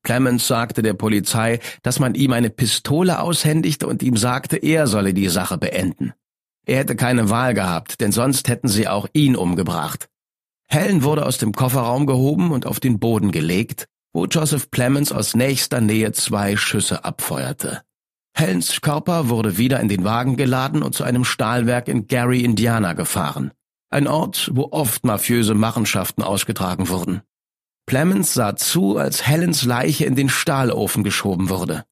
Clemens 0.01 0.47
sagte 0.47 0.81
der 0.81 0.95
Polizei, 0.95 1.59
dass 1.83 1.99
man 1.99 2.15
ihm 2.15 2.33
eine 2.33 2.49
Pistole 2.49 3.19
aushändigte 3.19 3.85
und 3.85 4.01
ihm 4.01 4.17
sagte, 4.17 4.57
er 4.57 4.87
solle 4.87 5.13
die 5.13 5.29
Sache 5.29 5.59
beenden. 5.59 6.13
Er 6.65 6.79
hätte 6.79 6.95
keine 6.95 7.29
Wahl 7.29 7.53
gehabt, 7.53 8.01
denn 8.01 8.11
sonst 8.11 8.47
hätten 8.47 8.67
sie 8.67 8.87
auch 8.87 9.07
ihn 9.13 9.35
umgebracht. 9.35 10.10
Helen 10.71 11.03
wurde 11.03 11.25
aus 11.25 11.37
dem 11.37 11.51
Kofferraum 11.51 12.05
gehoben 12.05 12.51
und 12.51 12.65
auf 12.65 12.79
den 12.79 12.97
Boden 12.97 13.31
gelegt, 13.31 13.87
wo 14.13 14.25
Joseph 14.25 14.71
Clemens 14.71 15.11
aus 15.11 15.35
nächster 15.35 15.81
Nähe 15.81 16.13
zwei 16.13 16.55
Schüsse 16.55 17.03
abfeuerte. 17.03 17.81
Helens 18.33 18.79
Körper 18.79 19.27
wurde 19.27 19.57
wieder 19.57 19.81
in 19.81 19.89
den 19.89 20.05
Wagen 20.05 20.37
geladen 20.37 20.81
und 20.81 20.95
zu 20.95 21.03
einem 21.03 21.25
Stahlwerk 21.25 21.89
in 21.89 22.07
Gary, 22.07 22.45
Indiana 22.45 22.93
gefahren. 22.93 23.51
Ein 23.89 24.07
Ort, 24.07 24.49
wo 24.53 24.69
oft 24.71 25.03
mafiöse 25.03 25.55
Machenschaften 25.55 26.23
ausgetragen 26.23 26.87
wurden. 26.87 27.21
Clemens 27.85 28.33
sah 28.33 28.55
zu, 28.55 28.95
als 28.95 29.27
Helens 29.27 29.65
Leiche 29.65 30.05
in 30.05 30.15
den 30.15 30.29
Stahlofen 30.29 31.03
geschoben 31.03 31.49
wurde. 31.49 31.83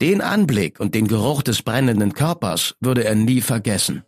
Den 0.00 0.22
Anblick 0.22 0.80
und 0.80 0.94
den 0.94 1.06
Geruch 1.06 1.42
des 1.42 1.62
brennenden 1.62 2.14
Körpers 2.14 2.76
würde 2.80 3.04
er 3.04 3.14
nie 3.14 3.42
vergessen. 3.42 4.04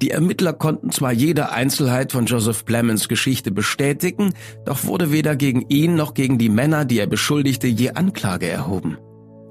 Die 0.00 0.10
Ermittler 0.10 0.52
konnten 0.52 0.90
zwar 0.90 1.12
jede 1.12 1.50
Einzelheit 1.50 2.12
von 2.12 2.26
Joseph 2.26 2.64
Plemons 2.64 3.08
Geschichte 3.08 3.50
bestätigen, 3.50 4.32
doch 4.64 4.84
wurde 4.84 5.10
weder 5.10 5.34
gegen 5.34 5.64
ihn 5.68 5.96
noch 5.96 6.14
gegen 6.14 6.38
die 6.38 6.48
Männer, 6.48 6.84
die 6.84 7.00
er 7.00 7.08
beschuldigte, 7.08 7.66
je 7.66 7.90
Anklage 7.90 8.48
erhoben. 8.48 8.98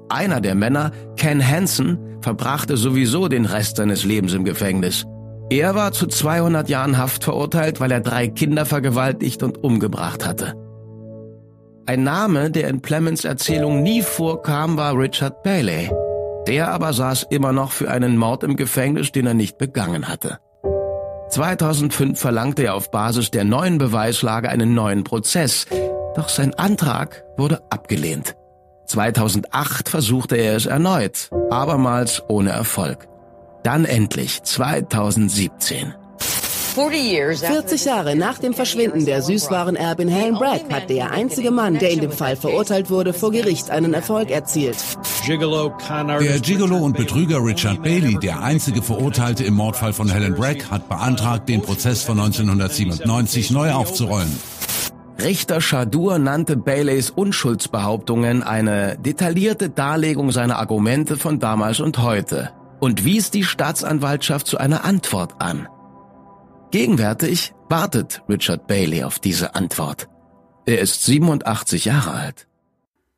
Einer 0.08 0.40
der 0.40 0.54
Männer, 0.54 0.92
Ken 1.16 1.46
Hansen, 1.46 1.98
verbrachte 2.22 2.78
sowieso 2.78 3.28
den 3.28 3.44
Rest 3.44 3.76
seines 3.76 4.04
Lebens 4.04 4.32
im 4.32 4.44
Gefängnis. 4.44 5.04
Er 5.50 5.74
war 5.74 5.92
zu 5.92 6.06
200 6.06 6.68
Jahren 6.68 6.96
Haft 6.98 7.24
verurteilt, 7.24 7.80
weil 7.80 7.90
er 7.90 8.00
drei 8.00 8.28
Kinder 8.28 8.64
vergewaltigt 8.64 9.42
und 9.42 9.62
umgebracht 9.62 10.26
hatte. 10.26 10.54
Ein 11.86 12.04
Name, 12.04 12.50
der 12.50 12.68
in 12.68 12.80
Plemons 12.80 13.24
Erzählung 13.24 13.82
nie 13.82 14.02
vorkam, 14.02 14.76
war 14.76 14.98
Richard 14.98 15.42
Bailey. 15.42 15.90
Der 16.48 16.72
aber 16.72 16.94
saß 16.94 17.26
immer 17.28 17.52
noch 17.52 17.72
für 17.72 17.90
einen 17.90 18.16
Mord 18.16 18.42
im 18.42 18.56
Gefängnis, 18.56 19.12
den 19.12 19.26
er 19.26 19.34
nicht 19.34 19.58
begangen 19.58 20.08
hatte. 20.08 20.38
2005 21.28 22.18
verlangte 22.18 22.62
er 22.62 22.74
auf 22.74 22.90
Basis 22.90 23.30
der 23.30 23.44
neuen 23.44 23.76
Beweislage 23.76 24.48
einen 24.48 24.72
neuen 24.72 25.04
Prozess, 25.04 25.66
doch 26.16 26.30
sein 26.30 26.54
Antrag 26.54 27.22
wurde 27.36 27.60
abgelehnt. 27.68 28.34
2008 28.86 29.90
versuchte 29.90 30.36
er 30.36 30.56
es 30.56 30.64
erneut, 30.64 31.28
abermals 31.50 32.22
ohne 32.28 32.50
Erfolg. 32.50 33.06
Dann 33.62 33.84
endlich 33.84 34.42
2017. 34.42 35.94
40 36.78 37.84
Jahre 37.84 38.14
nach 38.14 38.38
dem 38.38 38.54
Verschwinden 38.54 39.04
der 39.04 39.20
Süßwarenerbin 39.22 40.08
Helen 40.08 40.34
Bragg 40.34 40.72
hat 40.72 40.88
der 40.88 41.10
einzige 41.10 41.50
Mann, 41.50 41.78
der 41.78 41.90
in 41.90 42.00
dem 42.00 42.12
Fall 42.12 42.36
verurteilt 42.36 42.88
wurde, 42.88 43.12
vor 43.12 43.32
Gericht 43.32 43.70
einen 43.70 43.94
Erfolg 43.94 44.30
erzielt. 44.30 44.76
Der 45.26 46.40
Gigolo 46.40 46.76
und 46.76 46.96
Betrüger 46.96 47.44
Richard 47.44 47.82
Bailey, 47.82 48.16
der 48.20 48.42
einzige 48.42 48.80
Verurteilte 48.80 49.42
im 49.42 49.54
Mordfall 49.54 49.92
von 49.92 50.08
Helen 50.08 50.34
Bragg, 50.34 50.70
hat 50.70 50.88
beantragt, 50.88 51.48
den 51.48 51.62
Prozess 51.62 52.04
von 52.04 52.20
1997 52.20 53.50
neu 53.50 53.72
aufzurollen. 53.72 54.32
Richter 55.20 55.60
Shadur 55.60 56.18
nannte 56.18 56.56
Baileys 56.56 57.10
Unschuldsbehauptungen 57.10 58.44
eine 58.44 58.96
detaillierte 58.98 59.68
Darlegung 59.68 60.30
seiner 60.30 60.58
Argumente 60.60 61.16
von 61.16 61.40
damals 61.40 61.80
und 61.80 61.98
heute 61.98 62.50
und 62.78 63.04
wies 63.04 63.32
die 63.32 63.42
Staatsanwaltschaft 63.42 64.46
zu 64.46 64.58
einer 64.58 64.84
Antwort 64.84 65.34
an. 65.40 65.68
Gegenwärtig 66.70 67.54
wartet 67.70 68.22
Richard 68.28 68.66
Bailey 68.66 69.02
auf 69.02 69.18
diese 69.18 69.54
Antwort. 69.54 70.06
Er 70.66 70.80
ist 70.80 71.02
87 71.04 71.86
Jahre 71.86 72.10
alt. 72.10 72.46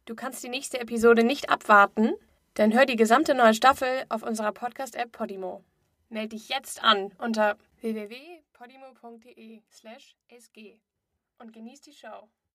Du 0.04 0.14
kannst 0.14 0.44
die 0.44 0.48
nächste 0.48 0.78
Episode 0.80 1.24
nicht 1.24 1.50
abwarten? 1.50 2.12
Dann 2.54 2.72
hör 2.72 2.86
die 2.86 2.94
gesamte 2.94 3.34
neue 3.34 3.54
Staffel 3.54 4.04
auf 4.08 4.22
unserer 4.22 4.52
Podcast-App 4.52 5.10
Podimo. 5.10 5.64
Meld 6.08 6.30
dich 6.32 6.48
jetzt 6.48 6.84
an 6.84 7.12
unter 7.18 7.56
www.podimo.de/sg 7.80 10.78
und 11.38 11.52
genieß 11.52 11.80
die 11.80 11.92
Show. 11.92 12.28